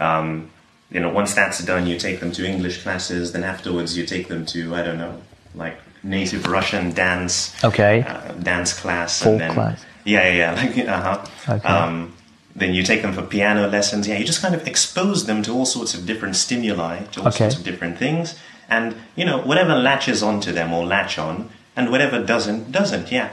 [0.00, 0.50] Um,
[0.90, 3.32] you know, once that's done, you take them to English classes.
[3.32, 5.20] Then afterwards, you take them to I don't know,
[5.54, 8.02] like native Russian dance Okay.
[8.02, 9.22] uh, dance class.
[9.22, 9.84] Folk and then, class.
[10.04, 10.54] Yeah, yeah, yeah.
[10.76, 11.54] Like, uh-huh.
[11.56, 11.68] Okay.
[11.68, 12.14] Um,
[12.56, 14.08] then you take them for piano lessons.
[14.08, 17.28] Yeah, you just kind of expose them to all sorts of different stimuli, to all
[17.28, 17.36] Okay.
[17.44, 18.34] sorts of different things.
[18.68, 23.28] And, you know, whatever latches onto them or latch on, and whatever doesn't, doesn't, yeah.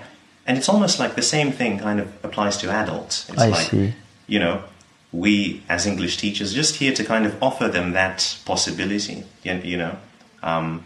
[0.46, 3.28] And it's almost like the same thing kind of applies to adults.
[3.30, 3.94] It's I like, see.
[4.28, 4.64] you know,
[5.12, 9.78] we as English teachers just here to kind of offer them that possibility, you you
[9.78, 9.98] know,
[10.44, 10.86] um,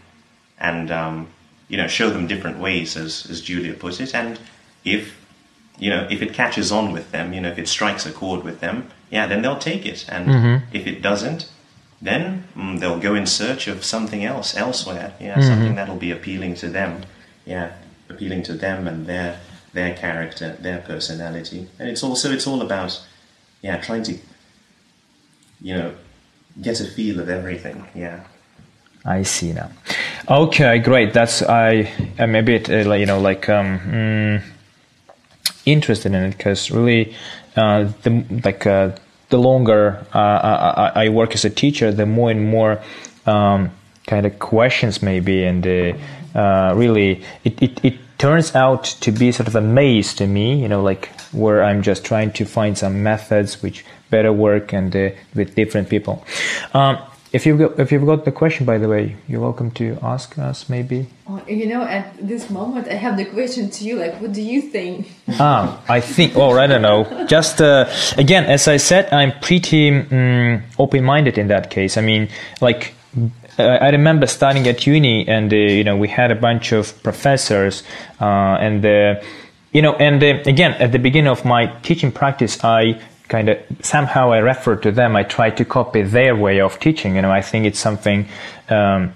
[0.58, 1.28] and um,
[1.68, 4.14] you know, show them different ways, as as Julia put it.
[4.14, 4.38] And
[4.84, 5.18] if
[5.78, 8.44] you know, if it catches on with them, you know, if it strikes a chord
[8.44, 10.06] with them, yeah, then they'll take it.
[10.08, 11.50] And if it doesn't,
[12.00, 15.14] then mm, they'll go in search of something else elsewhere.
[15.20, 17.02] Yeah, something that'll be appealing to them.
[17.44, 17.72] Yeah,
[18.08, 19.40] appealing to them and their
[19.72, 21.68] their character, their personality.
[21.78, 23.02] And it's also it's all about
[23.62, 24.18] yeah, trying to
[25.60, 25.94] you know
[26.60, 27.86] get a feel of everything.
[27.94, 28.24] Yeah.
[29.04, 29.70] I see now.
[30.28, 31.12] Okay, great.
[31.12, 31.90] That's I.
[32.18, 34.42] I'm a bit uh, you know like um, mm,
[35.66, 37.14] interested in it because really
[37.56, 38.90] uh, the like uh,
[39.30, 42.80] the longer uh, I, I I work as a teacher, the more and more
[43.26, 43.70] um,
[44.06, 49.32] kind of questions maybe, and uh, uh, really it, it it turns out to be
[49.32, 50.62] sort of a maze to me.
[50.62, 54.94] You know, like where I'm just trying to find some methods which better work and
[54.94, 56.24] uh, with different people.
[56.72, 56.98] Um,
[57.32, 60.38] if you've got, if you've got the question, by the way, you're welcome to ask
[60.38, 60.68] us.
[60.68, 61.08] Maybe.
[61.26, 63.96] Oh, you know, at this moment, I have the question to you.
[63.96, 65.10] Like, what do you think?
[65.40, 66.36] Ah, I think.
[66.36, 67.26] Oh, I don't know.
[67.26, 71.96] Just uh, again, as I said, I'm pretty mm, open-minded in that case.
[71.96, 72.28] I mean,
[72.60, 72.94] like.
[73.58, 77.82] I remember studying at uni, and uh, you know we had a bunch of professors,
[78.20, 79.20] uh, and uh,
[79.72, 83.58] you know, and uh, again at the beginning of my teaching practice, I kind of
[83.80, 85.16] somehow I refer to them.
[85.16, 87.16] I try to copy their way of teaching.
[87.16, 88.28] You know, I think it's something
[88.70, 89.12] um,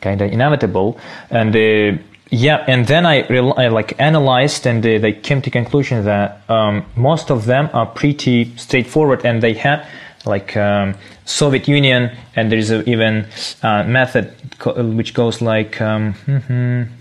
[0.00, 0.98] kind of inevitable,
[1.30, 5.50] and uh, yeah, and then I, real I like analyzed, and uh, they came to
[5.50, 9.86] conclusion that um, most of them are pretty straightforward, and they had
[10.24, 10.94] like um,
[11.30, 13.26] Soviet Union, and there is a, even
[13.62, 16.14] uh, method co- which goes like um,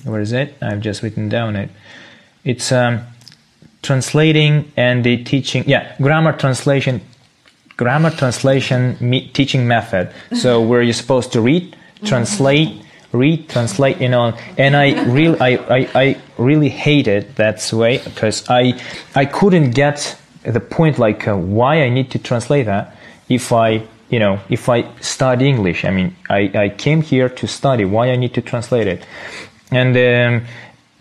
[0.03, 0.55] where is it?
[0.61, 1.69] I've just written down it.
[2.43, 3.01] It's um,
[3.81, 5.63] translating and the teaching.
[5.67, 7.01] Yeah, grammar translation,
[7.77, 10.11] grammar translation me- teaching method.
[10.35, 14.37] So where you're supposed to read, translate, read, translate, you know.
[14.57, 18.79] And I really, I, I, I really hated that way because I,
[19.15, 22.95] I couldn't get the point like uh, why I need to translate that
[23.27, 27.47] if I you know, if I study English, I mean, I, I came here to
[27.47, 27.85] study.
[27.85, 29.05] Why I need to translate it?
[29.71, 30.43] And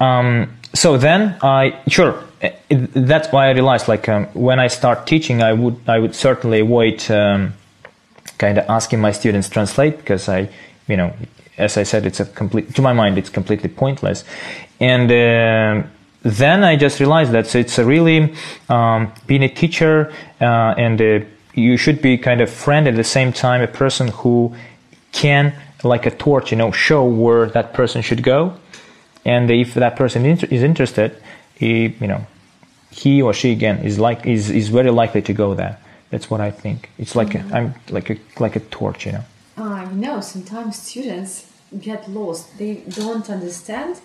[0.00, 2.22] um, um, so then I sure
[2.70, 6.60] that's why I realized like um, when I start teaching, I would I would certainly
[6.60, 7.54] avoid um,
[8.36, 10.48] kind of asking my students translate because I
[10.86, 11.12] you know
[11.56, 14.24] as I said it's a complete to my mind it's completely pointless
[14.80, 15.10] and.
[15.10, 15.88] Uh,
[16.22, 18.34] then I just realized that so it's a really
[18.68, 21.20] um, being a teacher uh, and uh,
[21.58, 24.54] you should be kind of friend at the same time a person who
[25.12, 25.52] can
[25.84, 28.54] like a torch you know show where that person should go
[29.24, 31.10] and if that person is interested
[31.54, 32.26] he you know
[32.90, 35.78] he or she again is like is, is very likely to go there
[36.10, 36.90] That's what I think.
[36.98, 39.24] It's like a, I'm like a like a torch, you know.
[39.56, 41.50] I know sometimes students
[41.80, 42.56] get lost.
[42.58, 44.00] They don't understand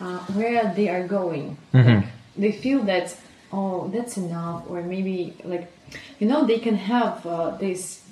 [0.00, 1.58] uh, where they are going.
[1.72, 2.04] Like,
[2.36, 3.16] they feel that
[3.52, 5.70] oh that's enough, or maybe like
[6.18, 8.02] you know they can have uh, this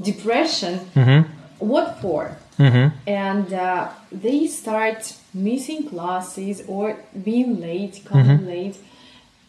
[0.00, 0.80] depression.
[1.58, 2.36] What for?
[3.06, 8.76] And uh, they start missing classes or being late, coming late,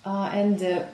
[0.05, 0.61] uh, and.
[0.63, 0.85] Uh,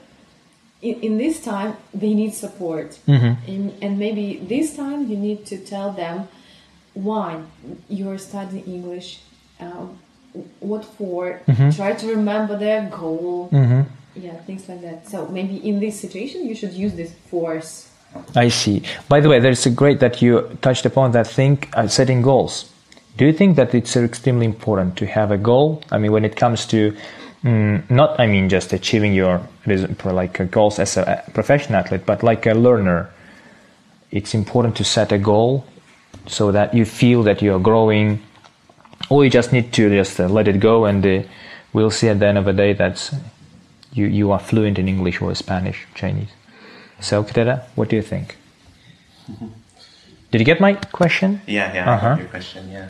[0.82, 2.98] in, in this time they need support.
[3.46, 6.26] And, and maybe this time you need to tell them
[6.94, 7.42] why?
[7.88, 9.20] You're studying english.
[9.60, 9.98] Um,
[10.60, 11.40] what for?
[11.72, 13.48] Try to remember their goal
[14.20, 17.90] yeah things like that so maybe in this situation you should use this force
[18.34, 18.82] I see.
[19.08, 22.70] By the way, there's a great that you touched upon that thing, uh, setting goals.
[23.16, 25.82] Do you think that it's extremely important to have a goal?
[25.90, 26.96] I mean, when it comes to
[27.44, 29.40] mm, not, I mean, just achieving your
[30.04, 33.10] like uh, goals as a professional athlete, but like a learner,
[34.10, 35.64] it's important to set a goal
[36.26, 38.22] so that you feel that you are growing,
[39.08, 41.22] or you just need to just uh, let it go, and uh,
[41.72, 43.12] we'll see at the end of the day that
[43.92, 46.28] you you are fluent in English or Spanish, Chinese.
[47.00, 48.36] So, Kedera, what do you think?
[50.30, 51.40] Did you get my question?
[51.46, 52.08] Yeah, yeah, Uh-huh.
[52.10, 52.70] got your question.
[52.70, 52.88] Yeah.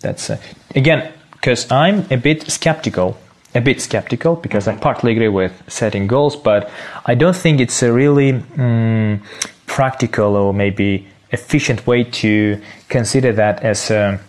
[0.00, 0.36] That's uh,
[0.76, 3.16] again because I'm a bit skeptical,
[3.54, 6.70] a bit skeptical because I partly agree with setting goals, but
[7.06, 9.20] I don't think it's a really mm,
[9.66, 14.20] practical or maybe efficient way to consider that as a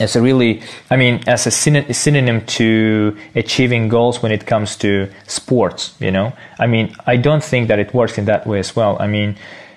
[0.00, 5.08] as a really, I mean, as a synonym to achieving goals when it comes to
[5.26, 5.94] sports.
[6.00, 8.96] You know, I mean, I don't think that it works in that way as well.
[8.98, 9.36] I mean,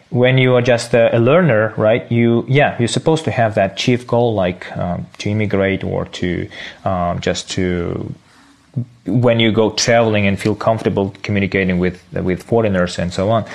[0.09, 2.09] when you are just a, learner, right?
[2.11, 6.47] You, yeah, you're supposed to have that chief goal, like um, to immigrate or to
[6.85, 8.13] um, just to
[9.05, 13.45] when you go traveling and feel comfortable communicating with with foreigners and so on.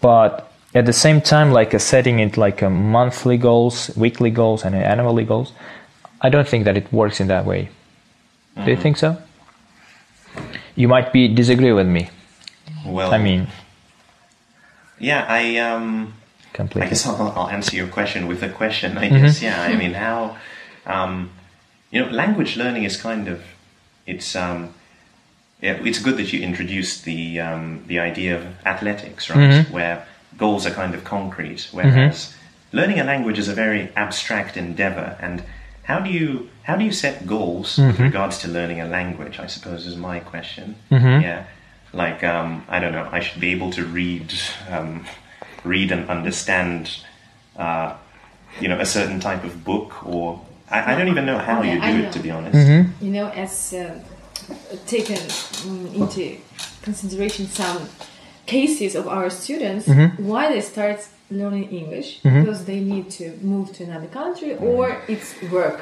[0.00, 4.74] But at the same time, like setting it like a monthly goals, weekly goals, and
[4.74, 5.52] annually goals,
[6.20, 7.68] I don't think that it works in that way.
[8.64, 9.16] Do you think so?
[10.76, 12.10] You might be disagree with me.
[12.86, 13.46] Well, I mean,
[14.98, 16.14] yeah, I um,
[16.58, 18.98] I guess I'll, I'll answer your question with a question.
[18.98, 19.16] I Mm-hmm.
[19.24, 19.62] guess, yeah.
[19.62, 20.36] I mean, how,
[20.86, 21.30] um,
[21.90, 23.42] you know, language learning is kind of,
[24.06, 24.74] it's, um,
[25.62, 29.72] yeah, it's good that you introduced the um, the idea of athletics, right, Mm-hmm.
[29.72, 30.06] where
[30.36, 32.34] goals are kind of concrete, whereas
[32.72, 35.16] learning a language is a very abstract endeavor.
[35.20, 35.42] And
[35.90, 36.28] how do you
[36.68, 38.02] how do you set goals with Mm-hmm.
[38.10, 39.36] regards to learning a language?
[39.46, 40.66] I suppose is my question.
[40.90, 41.40] Yeah,
[42.04, 44.28] like um, I don't know, I should be able to read
[44.74, 44.90] um,
[45.64, 46.80] read and understand,
[47.64, 47.88] uh,
[48.62, 50.24] you know, a certain type of book, or
[50.70, 52.66] I, I don't even know how Okay, you do it, to be honest.
[53.06, 53.98] you know, as uh,
[54.86, 55.20] taken
[55.66, 56.22] mm, into
[56.82, 57.80] consideration some
[58.46, 59.86] cases of our students,
[60.30, 62.40] why they start learning English mm-hmm.
[62.40, 65.12] because they need to move to another country or mm-hmm.
[65.12, 65.80] it's work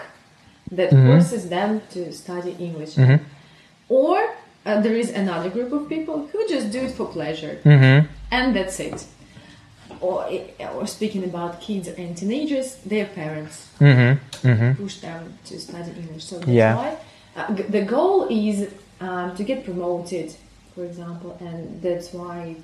[0.70, 1.06] that mm-hmm.
[1.08, 2.96] forces them to study English.
[3.88, 4.34] Or
[4.66, 7.58] uh, there is another group of people who just do it for pleasure
[8.30, 9.06] and that's it.
[10.00, 16.24] Or, eh, or speaking about kids and teenagers, their parents push them to study English.
[16.24, 16.76] So that's Yeah.
[16.76, 16.96] why
[17.36, 18.68] uh, g- the goal is
[19.00, 20.34] um, to get promoted,
[20.74, 22.56] for example, and that's why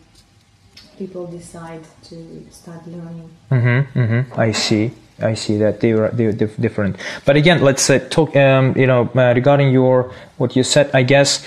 [0.99, 3.31] people decide to start learning.
[3.51, 4.41] Mm-hmm, mm-hmm.
[4.41, 4.91] I see.
[5.21, 6.97] I see that they are they're dif- different.
[7.25, 8.35] But again, let's uh, talk.
[8.37, 11.45] Um, you know, uh, regarding your what you said, I guess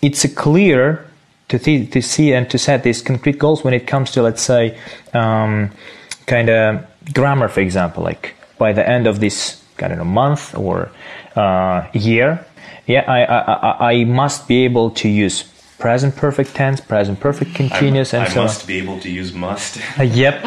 [0.00, 1.04] it's clear
[1.48, 4.42] to th- to see and to set these concrete goals when it comes to let's
[4.42, 4.78] say
[5.14, 5.70] um,
[6.26, 8.04] kind of grammar, for example.
[8.04, 10.90] Like by the end of this kind of month or
[11.34, 12.44] uh, year,
[12.86, 15.51] yeah, I I I must be able to use
[15.82, 18.46] present perfect tense, present perfect continuous, I, and I so on.
[18.46, 19.80] must be able to use must.
[20.22, 20.42] Yep,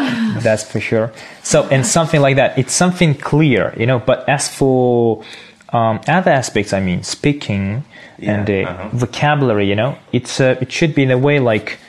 [0.46, 1.12] that's for sure.
[1.44, 2.58] So, and something like that.
[2.58, 4.00] It's something clear, you know.
[4.00, 5.26] But as for
[5.74, 7.84] um, other aspects, I mean, speaking
[8.20, 8.90] and uh, uh-huh.
[8.94, 11.80] vocabulary, you know, it's uh, it should be in a way like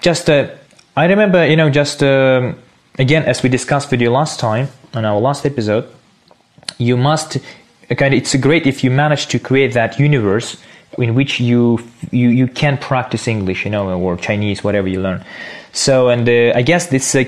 [0.00, 0.30] just.
[0.30, 0.54] Uh,
[0.96, 2.54] I remember, you know, just um,
[3.00, 5.84] again as we discussed with you last time on our last episode,
[6.78, 7.38] you must
[8.00, 10.56] kind of, it's great if you manage to create that universe
[10.98, 11.78] in which you
[12.10, 15.24] you you can practice English, you know, or Chinese, whatever you learn.
[15.72, 17.24] So, and uh, I guess this uh,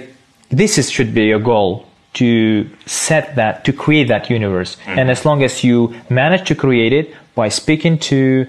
[0.50, 4.76] this is, should be your goal to set that to create that universe.
[4.86, 8.46] And as long as you manage to create it by speaking to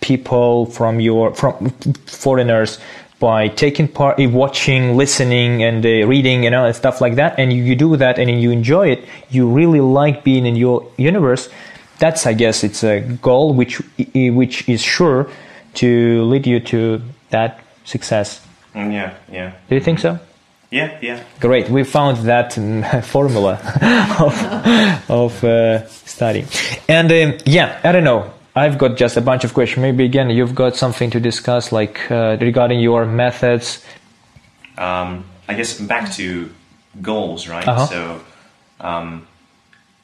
[0.00, 1.70] people from your from
[2.06, 2.78] foreigners
[3.18, 7.36] by taking part in watching listening and uh, reading you know and stuff like that
[7.38, 10.88] and you, you do that and you enjoy it you really like being in your
[10.96, 11.48] universe
[11.98, 13.80] that's i guess it's a goal which
[14.14, 15.26] which is sure
[15.74, 18.40] to lead you to that success
[18.74, 20.18] Mm, yeah, yeah, Do you think so?
[20.70, 21.20] yeah, yeah.
[21.40, 23.54] Great, we found that mm, formula
[24.20, 26.44] of, of uh, study.
[26.88, 28.30] And um, yeah, I don't know.
[28.54, 29.80] I've got just a bunch of questions.
[29.82, 33.82] Maybe again, you've got something to discuss, like uh, regarding your methods.
[34.76, 36.50] um, I guess back to
[37.00, 37.66] goals, right?
[37.66, 37.86] Uh-huh.
[37.86, 38.20] So,
[38.80, 39.26] um,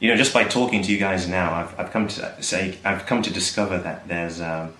[0.05, 3.07] you know, just by talking to you guys now, I've, I've come to say I've
[3.07, 4.75] come to discover that there's um,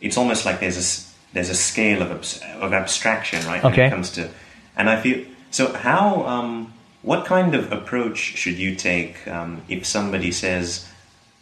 [0.00, 3.62] it's almost like there's a there's a scale of abs- of abstraction, right?
[3.62, 3.88] When Okay.
[3.88, 4.30] it comes to,
[4.74, 5.74] and I feel so.
[5.74, 6.72] How um,
[7.02, 10.88] what kind of approach should you take um, if somebody says,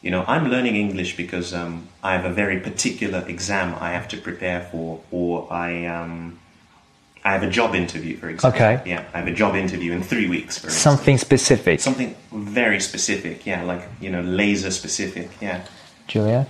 [0.03, 4.09] you know, I'm learning English because um, I have a very particular exam I have
[4.09, 6.40] to prepare for, or I um,
[7.25, 8.57] I have a job interview, for example.
[8.61, 8.83] Okay.
[8.87, 10.59] Yeah, I have a job interview in three weeks.
[10.59, 10.83] For instance.
[10.83, 11.81] Something specific.
[11.81, 13.45] Something very specific.
[13.45, 15.29] Yeah, like you know, laser specific.
[15.41, 15.63] Yeah.
[16.07, 16.47] Julia?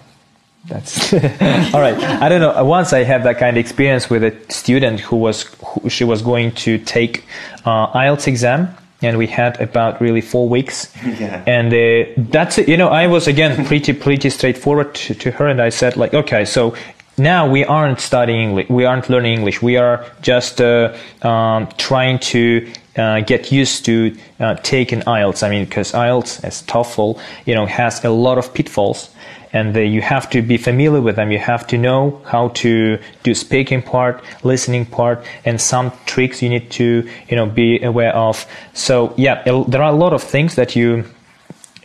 [0.66, 1.12] That's
[1.74, 1.96] all right.
[1.98, 2.64] I don't know.
[2.64, 6.22] Once I had that kind of experience with a student who was who, she was
[6.22, 7.24] going to take
[7.64, 8.68] uh, IELTS exam,
[9.02, 10.92] and we had about really four weeks.
[11.18, 11.42] Yeah.
[11.46, 12.68] And uh, that's it.
[12.68, 16.14] You know, I was again pretty pretty straightforward to, to her, and I said like,
[16.14, 16.74] okay, so
[17.20, 19.62] now we aren't studying English, we aren't learning English.
[19.62, 25.42] We are just uh, um, trying to uh, get used to uh, taking IELTS.
[25.42, 29.10] I mean, because IELTS, as TOEFL, you know, has a lot of pitfalls
[29.52, 31.30] and uh, you have to be familiar with them.
[31.30, 36.48] You have to know how to do speaking part, listening part, and some tricks you
[36.48, 38.46] need to you know be aware of.
[38.74, 41.04] So yeah, el- there are a lot of things that you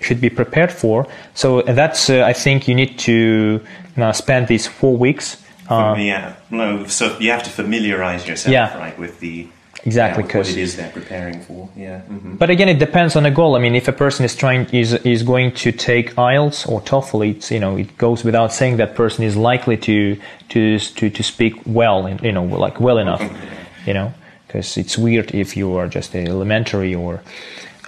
[0.05, 1.07] should be prepared for.
[1.33, 3.61] So that's uh, I think you need to
[3.97, 5.43] uh, spend these four weeks.
[5.69, 6.35] Uh, yeah.
[6.51, 6.85] No.
[6.87, 8.77] So you have to familiarize yourself, Yeah.
[8.77, 9.47] right, with the
[9.83, 11.69] Exactly, yeah, what it is they're preparing for.
[11.75, 11.99] Yeah.
[12.01, 13.55] hmm But again, it depends on the goal.
[13.55, 17.29] I mean, if a person is trying is is going to take IELTS or TOEFL,
[17.29, 20.17] it's you know it goes without saying that person is likely to
[20.49, 23.21] to to, to speak well, and you know like well enough,
[23.87, 24.11] you know,
[24.47, 27.21] because it's weird if you are just a elementary or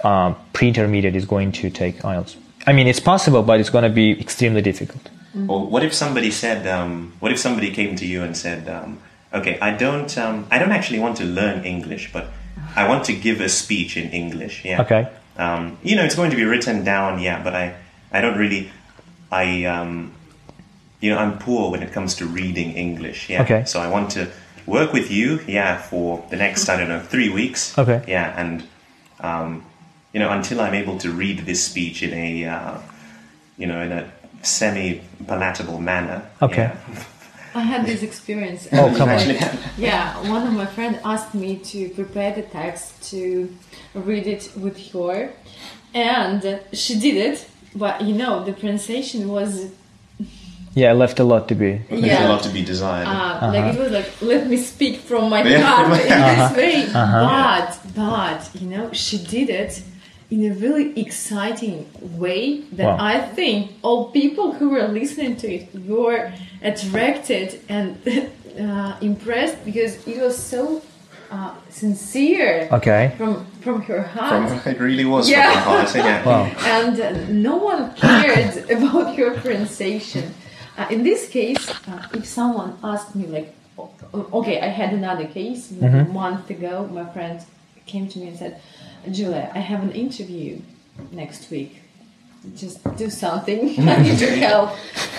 [0.04, 2.36] uh, pre-intermediate is going to take IELTS.
[2.66, 5.10] I mean, it's possible, but it's going to be extremely difficult.
[5.46, 8.98] Or what if somebody said, um, what if somebody came to you and said, um,
[9.32, 12.28] okay, I don't, um, I don't actually want to learn English, but
[12.74, 14.64] I want to give a speech in English.
[14.64, 14.82] Yeah.
[14.82, 15.08] Okay.
[15.36, 17.20] Um, you know, it's going to be written down.
[17.20, 17.76] Yeah, but I,
[18.10, 18.70] I don't really,
[19.30, 20.12] I, um,
[21.00, 23.30] you know, I'm poor when it comes to reading English.
[23.30, 23.42] Yeah.
[23.42, 23.64] Okay.
[23.64, 24.28] So I want to
[24.66, 25.40] work with you.
[25.46, 27.78] Yeah, for the next, I don't know, three weeks.
[27.78, 28.02] Okay.
[28.08, 28.66] Yeah, and,
[29.20, 29.64] um,
[30.12, 32.78] you know, until I'm able to read this speech in a, uh,
[33.56, 34.10] you know, in a
[34.42, 36.22] semi-palatable manner.
[36.42, 36.70] Okay.
[36.72, 37.04] yeah.
[37.54, 38.68] I had this experience.
[38.72, 39.16] Oh, come on.
[39.16, 39.38] Actually,
[39.78, 43.52] Yeah, one of my friends asked me to prepare the text to
[43.94, 45.32] read it with her,
[45.94, 47.48] and she did it.
[47.74, 49.70] But you know, the pronunciation was
[50.74, 51.70] Yeah, left a lot to be.
[51.90, 52.28] There's Yeah.
[52.28, 53.08] a lot to be desired.
[53.08, 56.48] uh, like it was like let me speak from my heart in Uh-huh.
[56.48, 56.76] this way.
[56.92, 59.82] But but you know, she did it
[60.30, 61.86] in a really exciting
[62.18, 62.98] way that Wow.
[63.00, 67.96] I think all people who were listening to it were attracted and
[68.60, 70.82] uh, impressed because it was so
[71.30, 73.12] uh, sincere Okay.
[73.16, 74.48] from from her heart.
[74.62, 75.52] From, it really was Yeah.
[75.52, 75.94] from her heart.
[75.96, 76.24] Yeah.
[76.30, 76.44] Wow.
[76.78, 77.10] and uh,
[77.50, 80.24] no one cared about your pronunciation.
[80.78, 83.48] Uh, in this case, uh, if someone asked me, like,
[83.78, 86.88] o- o- okay, I had another case maybe a month ago.
[86.92, 87.40] My friend
[87.86, 88.60] came to me and said,
[89.12, 90.60] Julia, I have an interview
[91.12, 91.80] next week.
[92.56, 93.60] Just do something.
[93.88, 94.70] I need your help.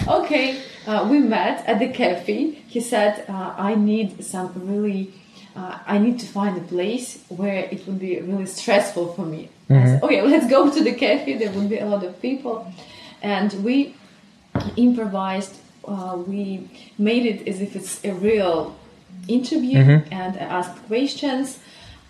[0.07, 2.51] Okay, uh, we met at the cafe.
[2.67, 5.13] He said, uh, I need some really.
[5.55, 9.49] Uh, I need to find a place where it would be really stressful for me.
[9.69, 11.37] I said, okay, let's go to the cafe.
[11.37, 12.71] There will be a lot of people,
[13.21, 13.95] and we
[14.77, 15.55] improvised.
[15.85, 18.75] Uh, we made it as if it's a real
[19.27, 19.79] interview,
[20.11, 21.59] and I asked questions.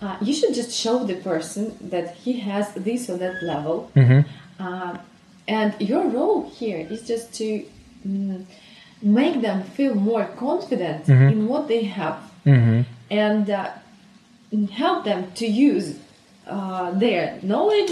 [0.01, 3.91] Uh, you should just show the person that he has this or that level,
[4.59, 4.97] uh,
[5.47, 7.65] and your role here is just to
[8.07, 8.45] mm,
[9.01, 12.17] make them feel more confident in what they have,
[13.09, 13.71] and uh,
[14.71, 15.97] help them to use
[16.47, 17.91] uh, their knowledge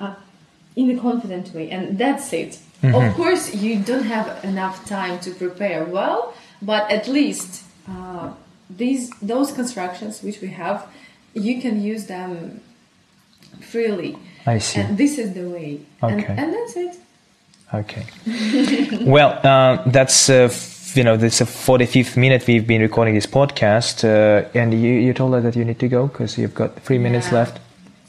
[0.00, 0.14] uh,
[0.74, 2.58] in a confident way, and that's it.
[2.82, 8.32] Of course, you don't have enough time to prepare well, but at least uh,
[8.68, 10.78] these those constructions which we have,
[11.34, 12.60] you can use them
[13.60, 14.16] freely.
[14.46, 14.80] I see.
[14.80, 15.80] And this is the way.
[16.02, 16.34] Okay.
[16.36, 16.96] and that's it.
[17.74, 18.04] Okay.
[19.06, 20.52] well, uh, that's uh,
[20.94, 24.74] you know this is a forty fifth minute we've been recording this podcast, uh, and
[24.74, 27.38] you you told us that you need to go because you've got three minutes Yeah.
[27.38, 27.60] left,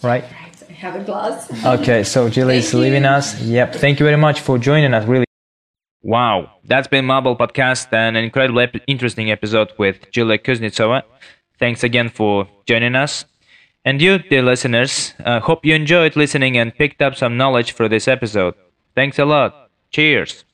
[0.01, 0.23] right?
[0.23, 1.49] Right, I have a glass.
[1.65, 3.09] Okay, so Jill is leaving you.
[3.09, 3.39] us.
[3.41, 3.75] Yep.
[3.75, 5.05] Thank you very much for joining us.
[5.07, 5.25] Really.
[6.01, 11.03] Wow, that's been Mumble Podcast, and an incredibly ep- interesting episode with Julia Kuznetsova.
[11.59, 13.25] Thanks again for joining us.
[13.85, 17.89] And you, dear listeners, uh, hope you enjoyed listening and picked up some knowledge for
[17.89, 18.55] this episode.
[18.95, 19.69] Thanks a lot.
[19.91, 20.45] Cheers.